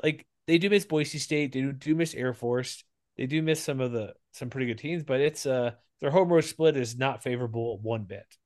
[0.00, 2.84] like they do miss Boise State, they do, do miss Air Force,
[3.16, 6.28] they do miss some of the some pretty good teams, but it's uh their home
[6.28, 8.36] road split is not favorable one bit.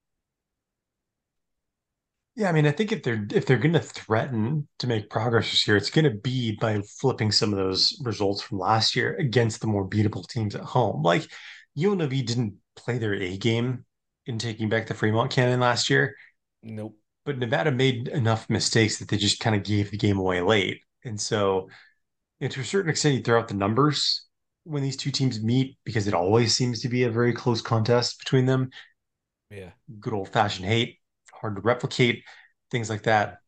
[2.41, 5.51] Yeah, I mean, I think if they're if they're going to threaten to make progress
[5.51, 9.15] this year, it's going to be by flipping some of those results from last year
[9.17, 11.03] against the more beatable teams at home.
[11.03, 11.31] Like
[11.77, 13.85] UNLV didn't play their A game
[14.25, 16.17] in taking back the Fremont Cannon last year.
[16.63, 16.97] Nope.
[17.27, 20.81] But Nevada made enough mistakes that they just kind of gave the game away late,
[21.05, 21.69] and so
[22.41, 24.25] know, to a certain extent, you throw out the numbers
[24.65, 28.19] when these two teams meet because it always seems to be a very close contest
[28.19, 28.71] between them.
[29.51, 31.00] Yeah, good old fashioned hate
[31.41, 32.25] hard to replicate,
[32.71, 33.39] things like that.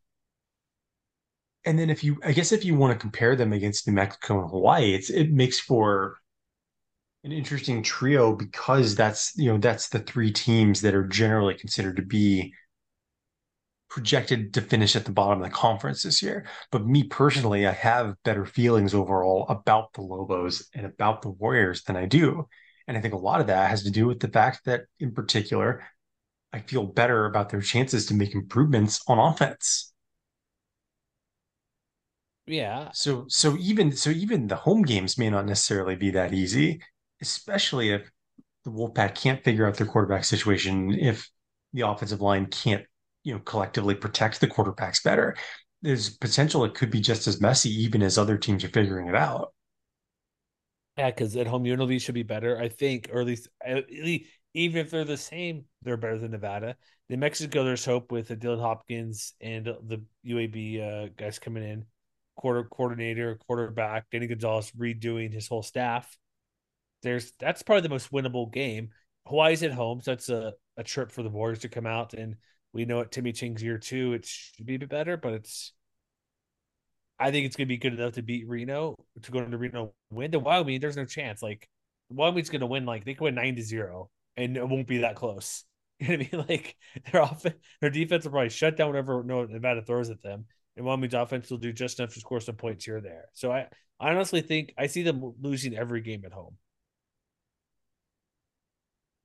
[1.64, 4.40] And then if you, I guess, if you want to compare them against New Mexico
[4.40, 6.16] and Hawaii, it's it makes for
[7.24, 11.96] an interesting trio because that's you know that's the three teams that are generally considered
[11.96, 12.52] to be
[13.88, 16.46] projected to finish at the bottom of the conference this year.
[16.70, 21.82] But me personally, I have better feelings overall about the Lobos and about the Warriors
[21.82, 22.48] than I do.
[22.88, 25.12] And I think a lot of that has to do with the fact that, in
[25.12, 25.86] particular,
[26.52, 29.92] I feel better about their chances to make improvements on offense.
[32.46, 32.90] Yeah.
[32.92, 36.82] So so even so even the home games may not necessarily be that easy,
[37.20, 38.10] especially if
[38.64, 41.28] the Wolfpack can't figure out their quarterback situation, if
[41.72, 42.84] the offensive line can't,
[43.24, 45.36] you know, collectively protect the quarterbacks better.
[45.82, 49.16] There's potential it could be just as messy even as other teams are figuring it
[49.16, 49.52] out.
[50.98, 54.28] Yeah, because at home UNLV should be better, I think, or at least, at least
[54.54, 56.76] even if they're the same, they're better than Nevada.
[57.08, 61.84] New Mexico, there's hope with Dylan Hopkins and the UAB uh, guys coming in,
[62.36, 66.16] quarter coordinator, quarterback, Danny Gonzales redoing his whole staff.
[67.02, 68.90] There's that's probably the most winnable game.
[69.26, 72.14] Hawaii's at home, so that's a, a trip for the Warriors to come out.
[72.14, 72.36] And
[72.72, 75.72] we know at Timmy Chang's year two, it should be a bit better, but it's
[77.18, 80.30] I think it's gonna be good enough to beat Reno to go into Reno win.
[80.30, 81.42] The Wyoming, there's no chance.
[81.42, 81.68] Like
[82.10, 85.16] Wyoming's gonna win like they could win nine to zero and it won't be that
[85.16, 85.64] close.
[86.02, 86.46] You know what I mean?
[86.48, 86.76] Like
[87.12, 91.14] their offense, their defense will probably shut down whatever Nevada throws at them, and Wyoming's
[91.14, 93.26] offense will do just enough to score some points here or there.
[93.34, 93.68] So I,
[94.00, 96.56] I honestly think I see them losing every game at home.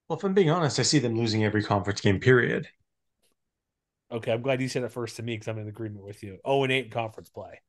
[0.07, 2.19] Well, if I'm being honest, I see them losing every conference game.
[2.19, 2.67] Period.
[4.11, 6.37] Okay, I'm glad you said it first to me because I'm in agreement with you.
[6.45, 7.59] Oh and eight conference play.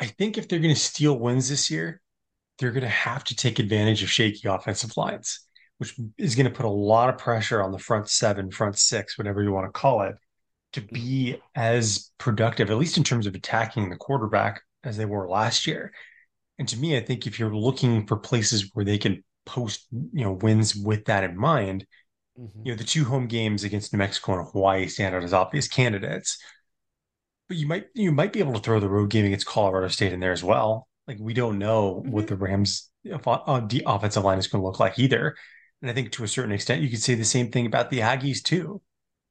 [0.00, 2.00] I think if they're going to steal wins this year,
[2.58, 5.46] they're going to have to take advantage of shaky offensive lines
[5.84, 9.18] which is going to put a lot of pressure on the front seven, front six,
[9.18, 10.14] whatever you want to call it,
[10.72, 15.28] to be as productive, at least in terms of attacking the quarterback, as they were
[15.28, 15.92] last year.
[16.58, 20.24] And to me, I think if you're looking for places where they can post, you
[20.24, 21.86] know, wins with that in mind,
[22.38, 22.66] mm-hmm.
[22.66, 25.68] you know, the two home games against New Mexico and Hawaii stand out as obvious
[25.68, 26.38] candidates.
[27.48, 30.12] But you might you might be able to throw the road game against Colorado State
[30.12, 30.88] in there as well.
[31.06, 32.10] Like we don't know mm-hmm.
[32.10, 35.36] what the Rams uh, the offensive line is going to look like either.
[35.84, 37.98] And I think to a certain extent, you could say the same thing about the
[37.98, 38.80] Aggies too.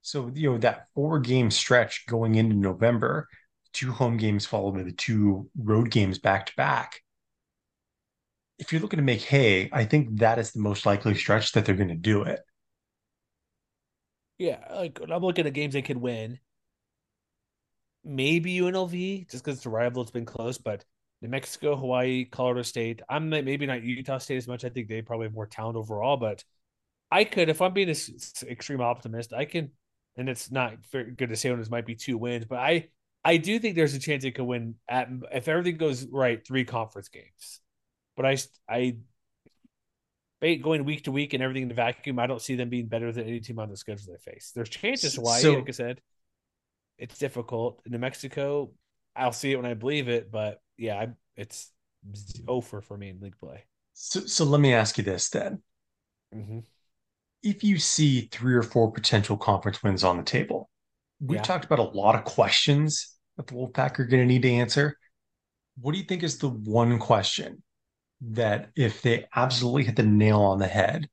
[0.04, 3.28] So, you know, that four game stretch going into November,
[3.74, 7.02] two home games followed by the two road games back to back.
[8.60, 11.66] If you're looking to make hay, I think that is the most likely stretch that
[11.66, 12.42] they're going to do it.
[14.38, 16.40] Yeah, like I'm looking at games they could win.
[18.04, 20.86] Maybe UNLV, just because the rival, it's been close, but
[21.24, 23.02] New Mexico, Hawaii, Colorado State.
[23.08, 24.66] I'm maybe not Utah State as much.
[24.66, 26.44] I think they probably have more talent overall, but
[27.10, 27.96] I could, if I'm being an
[28.50, 29.72] extreme optimist, I can,
[30.18, 32.90] and it's not very good to say when this might be two wins, but I,
[33.24, 36.66] I do think there's a chance it could win at if everything goes right, three
[36.66, 37.62] conference games.
[38.18, 38.38] But I,
[38.70, 38.98] I,
[40.58, 43.14] going week to week and everything in the vacuum, I don't see them being better
[43.14, 44.52] than any team on the schedule they face.
[44.54, 46.02] There's chances Hawaii, so, like I said,
[46.98, 47.82] it's difficult.
[47.88, 48.72] New Mexico,
[49.16, 51.72] I'll see it when I believe it, but yeah, it's
[52.48, 53.64] over for me in league play.
[53.94, 55.62] So, so let me ask you this then:
[56.34, 56.60] mm-hmm.
[57.44, 60.70] if you see three or four potential conference wins on the table,
[61.20, 61.44] we've yeah.
[61.44, 64.98] talked about a lot of questions that the Wolfpack are going to need to answer.
[65.80, 67.64] What do you think is the one question
[68.22, 71.10] that if they absolutely hit the nail on the head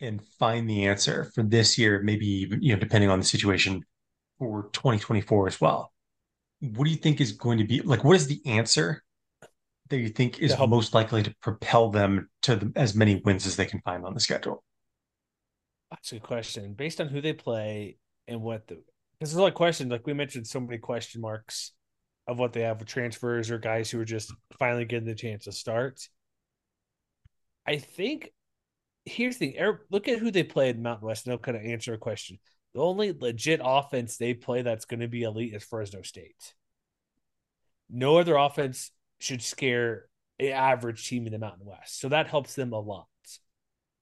[0.00, 3.84] and find the answer for this year, maybe even, you know, depending on the situation
[4.38, 5.93] for 2024 as well,
[6.70, 8.04] what do you think is going to be like?
[8.04, 9.02] What is the answer
[9.90, 13.56] that you think is most likely to propel them to the, as many wins as
[13.56, 14.64] they can find on the schedule?
[15.90, 16.72] That's a good question.
[16.72, 18.74] Based on who they play and what the,
[19.18, 19.90] because there's a lot of questions.
[19.90, 21.72] Like we mentioned, so many question marks
[22.26, 25.44] of what they have with transfers or guys who are just finally getting the chance
[25.44, 26.00] to start.
[27.66, 28.32] I think
[29.04, 29.76] here's the thing.
[29.90, 32.38] Look at who they play in Mountain West, and they'll kind of answer a question.
[32.74, 36.54] The only legit offense they play that's going to be elite is Fresno State.
[37.88, 40.06] No other offense should scare
[40.40, 42.00] an average team in the Mountain West.
[42.00, 43.06] So that helps them a lot.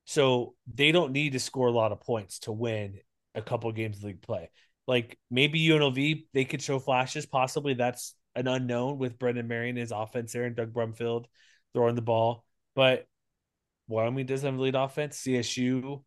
[0.04, 2.98] So they don't need to score a lot of points to win
[3.34, 4.50] a couple games of league play.
[4.86, 7.26] Like maybe UNLV, they could show flashes.
[7.26, 11.26] Possibly that's an unknown with Brennan Marion, his offense there, and Doug Brumfield
[11.74, 12.44] throwing the ball.
[12.74, 13.06] But
[13.86, 15.20] Wyoming doesn't have lead offense.
[15.20, 16.02] CSU,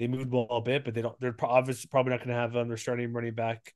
[0.00, 1.20] they moved ball a bit, but they don't.
[1.20, 3.74] They're obviously probably not going to have um, their starting running back,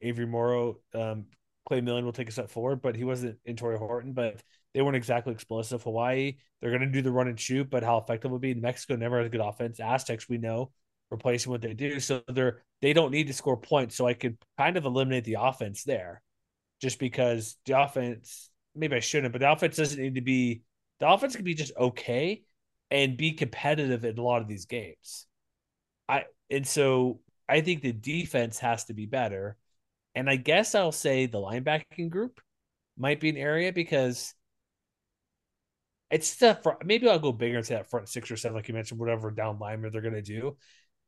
[0.00, 0.78] Avery Morrow.
[0.94, 1.26] Um,
[1.66, 4.12] Clay Millen will take a step forward, but he wasn't in Tory Horton.
[4.12, 4.40] But
[4.72, 5.82] they weren't exactly explosive.
[5.82, 8.54] Hawaii, they're going to do the run and shoot, but how effective will be?
[8.54, 9.80] Mexico never has a good offense.
[9.80, 10.70] Aztecs, we know,
[11.10, 13.96] replacing what they do, so they're they don't need to score points.
[13.96, 16.22] So I could kind of eliminate the offense there,
[16.80, 18.48] just because the offense.
[18.76, 20.62] Maybe I shouldn't, but the offense doesn't need to be.
[21.00, 22.44] The offense can be just okay
[22.92, 25.26] and be competitive in a lot of these games.
[26.54, 29.56] And so I think the defense has to be better.
[30.14, 32.40] And I guess I'll say the linebacking group
[32.96, 34.34] might be an area because
[36.10, 38.74] it's the front, maybe I'll go bigger say that front six or seven, like you
[38.74, 40.56] mentioned, whatever down lineman they're gonna do.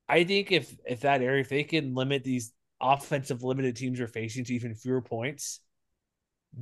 [0.08, 4.08] I think if if that area, if they can limit these offensive limited teams are
[4.08, 5.60] facing to even fewer points,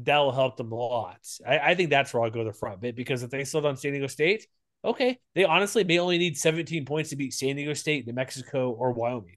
[0.03, 1.20] that will help them a lot.
[1.47, 3.76] I, I think that's where I'll go the front bit because if they slow down
[3.76, 4.47] San Diego State,
[4.85, 8.70] okay, they honestly may only need 17 points to beat San Diego State, New Mexico,
[8.70, 9.37] or Wyoming.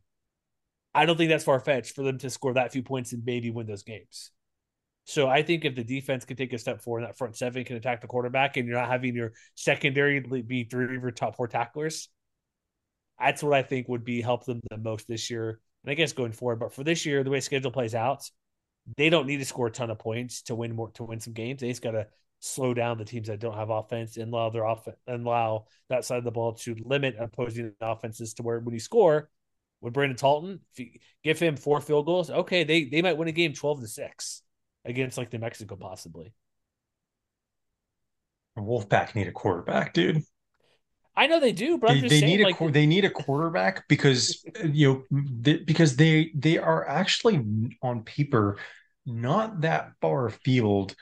[0.93, 3.51] I don't think that's far fetched for them to score that few points and maybe
[3.51, 4.31] win those games.
[5.05, 7.77] So I think if the defense can take a step forward, that front seven can
[7.77, 11.47] attack the quarterback, and you're not having your secondary be three of your top four
[11.47, 12.09] tacklers,
[13.19, 15.59] that's what I think would be help them the most this year.
[15.83, 18.29] And I guess going forward, but for this year, the way schedule plays out,
[18.97, 21.33] they don't need to score a ton of points to win more to win some
[21.33, 21.61] games.
[21.61, 22.07] They just got to
[22.39, 26.05] slow down the teams that don't have offense and allow their offense and allow that
[26.05, 29.29] side of the ball to limit opposing offenses to where when you score
[29.81, 30.89] with Brandon Talton, if you
[31.23, 34.41] give him four field goals, okay, they they might win a game twelve to six
[34.85, 36.33] against like New Mexico possibly.
[38.57, 40.23] Wolfpack need a quarterback, dude.
[41.15, 43.87] I know they do, but they, they saying, need like, a they need a quarterback
[43.87, 47.43] because you know they, because they they are actually
[47.81, 48.57] on paper
[49.05, 50.95] not that far afield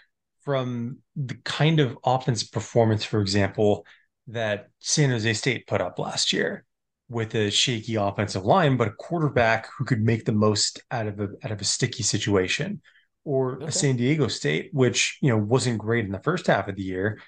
[0.46, 3.86] from the kind of offensive performance, for example,
[4.28, 6.64] that San Jose State put up last year
[7.10, 11.20] with a shaky offensive line, but a quarterback who could make the most out of
[11.20, 12.82] a out of a sticky situation,
[13.24, 13.66] or okay.
[13.66, 16.84] a San Diego State, which you know wasn't great in the first half of the
[16.84, 17.20] year,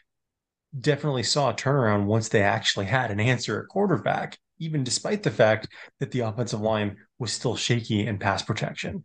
[0.79, 5.31] definitely saw a turnaround once they actually had an answer at quarterback, even despite the
[5.31, 5.67] fact
[5.99, 9.03] that the offensive line was still shaky in pass protection.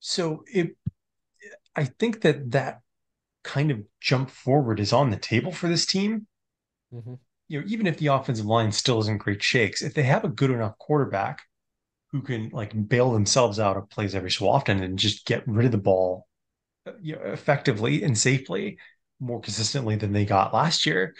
[0.00, 0.76] So it,
[1.74, 2.81] I think that that
[3.44, 6.26] kind of jump forward is on the table for this team.
[6.92, 7.14] Mm-hmm.
[7.48, 10.28] You know, even if the offensive line still isn't great shakes, if they have a
[10.28, 11.42] good enough quarterback
[12.10, 15.66] who can like bail themselves out of plays every so often and just get rid
[15.66, 16.26] of the ball
[16.86, 18.78] uh, you know, effectively and safely
[19.20, 21.14] more consistently than they got last year,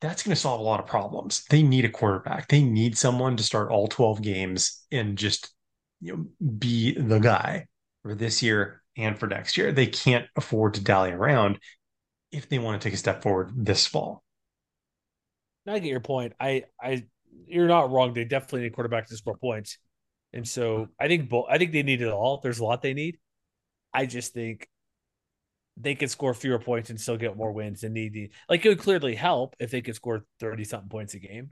[0.00, 1.44] that's going to solve a lot of problems.
[1.50, 2.48] They need a quarterback.
[2.48, 5.52] They need someone to start all 12 games and just
[6.00, 7.66] you know be the guy
[8.02, 9.72] for this year and for next year.
[9.72, 11.58] They can't afford to dally around
[12.32, 14.22] if they want to take a step forward this fall.
[15.66, 16.32] I get your point.
[16.38, 17.06] I, I,
[17.46, 18.12] you're not wrong.
[18.12, 19.78] They definitely need quarterback to score points,
[20.32, 20.92] and so mm-hmm.
[21.00, 21.46] I think both.
[21.50, 22.40] I think they need it all.
[22.42, 23.18] There's a lot they need.
[23.92, 24.68] I just think
[25.76, 28.68] they could score fewer points and still get more wins and need the like it
[28.68, 31.50] would clearly help if they could score 30 something points a game.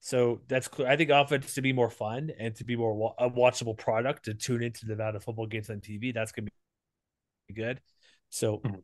[0.00, 0.88] So that's clear.
[0.88, 4.34] I think offense to be more fun and to be more a watchable product to
[4.34, 6.12] tune into the Nevada football games on TV.
[6.12, 6.48] That's gonna
[7.52, 7.80] be good.
[8.30, 8.76] So mm-hmm.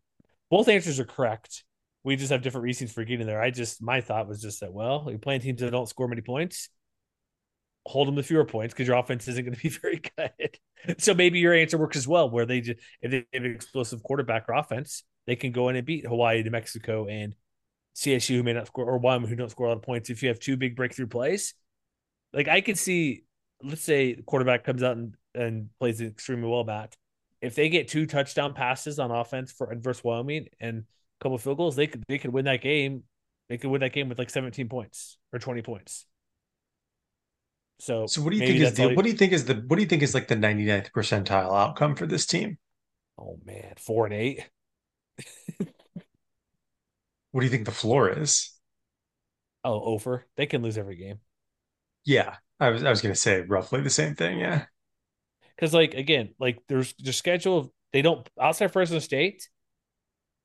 [0.51, 1.65] both answers are correct.
[2.05, 3.41] we just have different reasons for getting there.
[3.41, 6.23] I just my thought was just that well, you're playing teams that don't score many
[6.23, 6.69] points,
[7.87, 10.59] hold them to fewer points because your offense isn't going to be very good.
[10.99, 14.03] so maybe your answer works as well, where they just if they have an explosive
[14.03, 17.35] quarterback or offense, they can go in and beat Hawaii, New Mexico, and
[17.97, 20.09] CSU who may not score or Wyoming who don't score a lot of points.
[20.09, 21.55] If you have two big breakthrough plays,
[22.33, 23.25] like I could see,
[23.63, 26.97] let's say quarterback comes out and, and plays extremely well, Matt.
[27.41, 31.59] If they get two touchdown passes on offense for adverse Wyoming and a couple field
[31.59, 33.05] goals, they could they could win that game.
[33.49, 36.05] They could win that game with like 17 points or 20 points.
[37.81, 39.77] So, so what do you think is the what do you think is the what
[39.77, 42.59] do you think is like the 99th percentile outcome for this team?
[43.17, 44.49] Oh man, four and eight.
[47.31, 48.53] what do you think the floor is?
[49.65, 50.25] Oh, over.
[50.37, 51.21] They can lose every game.
[52.05, 54.39] Yeah, I was I was gonna say roughly the same thing.
[54.39, 54.65] Yeah,
[55.59, 57.73] because like again, like there's the schedule.
[57.93, 59.49] They don't outside Fresno State,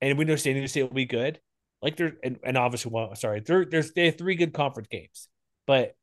[0.01, 1.39] and we know San Diego State will be good.
[1.81, 5.27] Like there and, and obviously, well, sorry, there, there's they have three good conference games,
[5.67, 5.95] but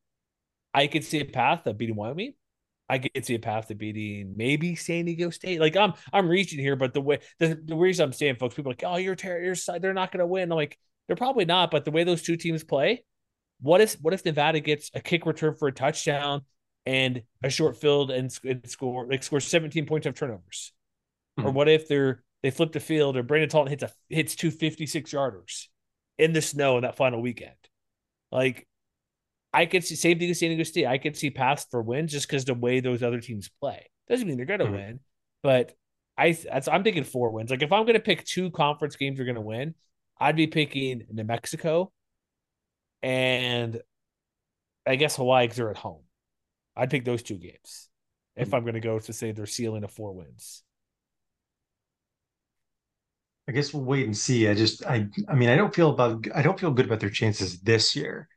[0.72, 2.34] I could see a path of beating Wyoming.
[2.88, 5.60] I could see a path to beating maybe San Diego State.
[5.60, 8.70] Like I'm I'm reaching here, but the way the, the reason I'm saying, folks, people
[8.70, 10.52] like, oh, you're ter- side, they're not going to win.
[10.52, 11.70] I'm like, they're probably not.
[11.70, 13.04] But the way those two teams play,
[13.60, 16.42] what if what if Nevada gets a kick return for a touchdown
[16.86, 20.72] and a short field and, and score like score 17 points of turnovers?
[21.38, 21.46] Hmm.
[21.46, 24.50] Or what if they're they flip the field or Brandon Talton hits a hits two
[24.50, 25.66] 56 yarders
[26.18, 27.54] in the snow in that final weekend?
[28.32, 28.66] Like
[29.52, 30.86] I could see same thing as San Diego State.
[30.86, 34.26] I could see paths for wins just because the way those other teams play doesn't
[34.26, 34.74] mean they're going to mm-hmm.
[34.74, 35.00] win,
[35.42, 35.72] but
[36.16, 36.36] I
[36.70, 37.50] I'm thinking four wins.
[37.50, 39.74] Like if I'm going to pick two conference games you're going to win,
[40.18, 41.92] I'd be picking New Mexico,
[43.02, 43.80] and
[44.86, 46.02] I guess Hawaii because they're at home.
[46.76, 47.88] I'd pick those two games
[48.36, 48.56] if mm-hmm.
[48.56, 50.62] I'm going to go to say they're ceiling of four wins.
[53.48, 54.48] I guess we'll wait and see.
[54.48, 57.10] I just I I mean I don't feel about I don't feel good about their
[57.10, 58.28] chances this year.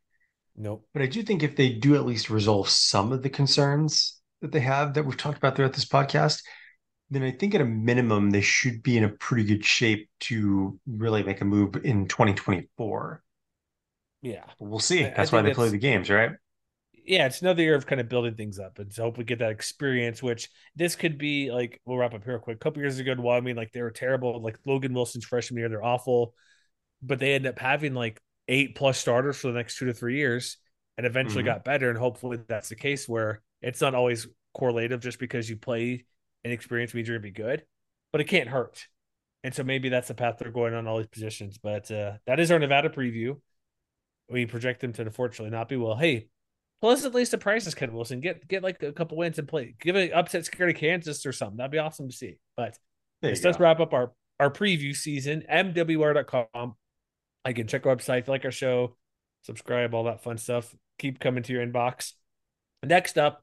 [0.56, 0.88] Nope.
[0.94, 4.52] But I do think if they do at least resolve some of the concerns that
[4.52, 6.42] they have that we've talked about throughout this podcast,
[7.10, 10.80] then I think at a minimum they should be in a pretty good shape to
[10.88, 13.24] really make a move in 2024.
[14.22, 14.44] Yeah.
[14.60, 15.04] We'll see.
[15.04, 16.32] That's why they play the games, right?
[17.06, 19.40] Yeah, it's another year of kind of building things up and so hope we get
[19.40, 22.56] that experience, which this could be like we'll wrap up here quick.
[22.56, 24.42] A couple years ago, I mean, like they were terrible.
[24.42, 26.34] Like Logan Wilson's freshman year, they're awful.
[27.02, 30.18] But they end up having like eight plus starters for the next two to three
[30.18, 30.58] years
[30.98, 31.54] and eventually mm-hmm.
[31.54, 31.90] got better.
[31.90, 36.06] And hopefully that's the case where it's not always correlative just because you play
[36.44, 37.64] and experience means you're gonna be good,
[38.12, 38.88] but it can't hurt.
[39.44, 41.58] And so maybe that's the path they're going on all these positions.
[41.58, 43.40] But uh, that is our Nevada preview.
[44.30, 45.96] We project them to unfortunately not be well.
[45.96, 46.28] Hey,
[46.84, 48.20] pleasantly surprise us, Ken Wilson.
[48.20, 49.74] Get get like a couple wins and play.
[49.80, 51.56] Give an upset scare to Kansas or something.
[51.56, 52.40] That'd be awesome to see.
[52.58, 52.78] But
[53.22, 55.46] this does wrap up our our preview season.
[55.50, 56.76] MWR.com
[57.46, 58.98] Again, check our website, if you like our show,
[59.44, 60.76] subscribe, all that fun stuff.
[61.00, 62.12] Keep coming to your inbox.
[62.84, 63.42] Next up,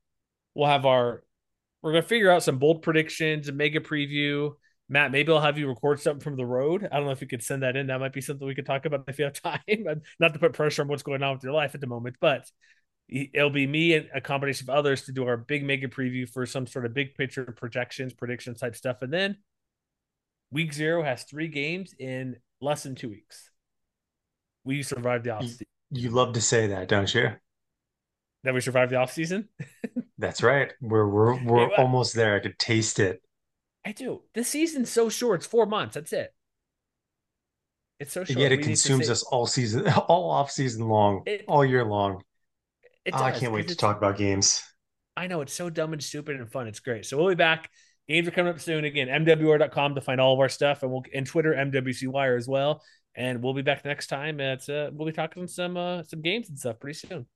[0.55, 1.23] we'll have our
[1.83, 4.53] we're gonna figure out some bold predictions and mega preview.
[4.91, 6.87] Matt, maybe I'll have you record something from the road.
[6.93, 7.87] I don't know if you could send that in.
[7.87, 9.61] That might be something we could talk about if you have time.
[10.19, 12.45] Not to put pressure on what's going on with your life at the moment, but
[13.11, 16.47] it'll be me and a combination of others to do our big mega preview for
[16.47, 19.03] some sort of big picture projections, predictions type stuff.
[19.03, 19.37] And then
[20.51, 23.51] week zero has three games in less than two weeks
[24.65, 25.63] we survived the offseason.
[25.91, 27.31] You love to say that, don't you?
[28.45, 29.49] That we survived the off season.
[30.19, 30.73] That's right.
[30.81, 32.37] We're we're we're almost there.
[32.37, 33.23] I could taste it.
[33.85, 34.23] I do.
[34.35, 35.41] The season's so short.
[35.41, 35.95] It's four months.
[35.95, 36.33] That's it.
[37.99, 38.31] It's so short.
[38.31, 41.85] And yet it we consumes us all season, all off season long, it, all year
[41.85, 42.23] long.
[43.13, 44.63] Oh, I can't wait to talk about games.
[45.17, 46.67] I know it's so dumb and stupid and fun.
[46.67, 47.07] It's great.
[47.07, 47.71] So we'll be back.
[48.09, 48.85] Games are coming up soon.
[48.85, 52.49] Again, MWR.com to find all of our stuff, and we'll and Twitter MWC Wire as
[52.49, 52.83] well.
[53.15, 54.41] And we'll be back next time.
[54.41, 57.27] At uh, we'll be talking some uh, some games and stuff pretty soon.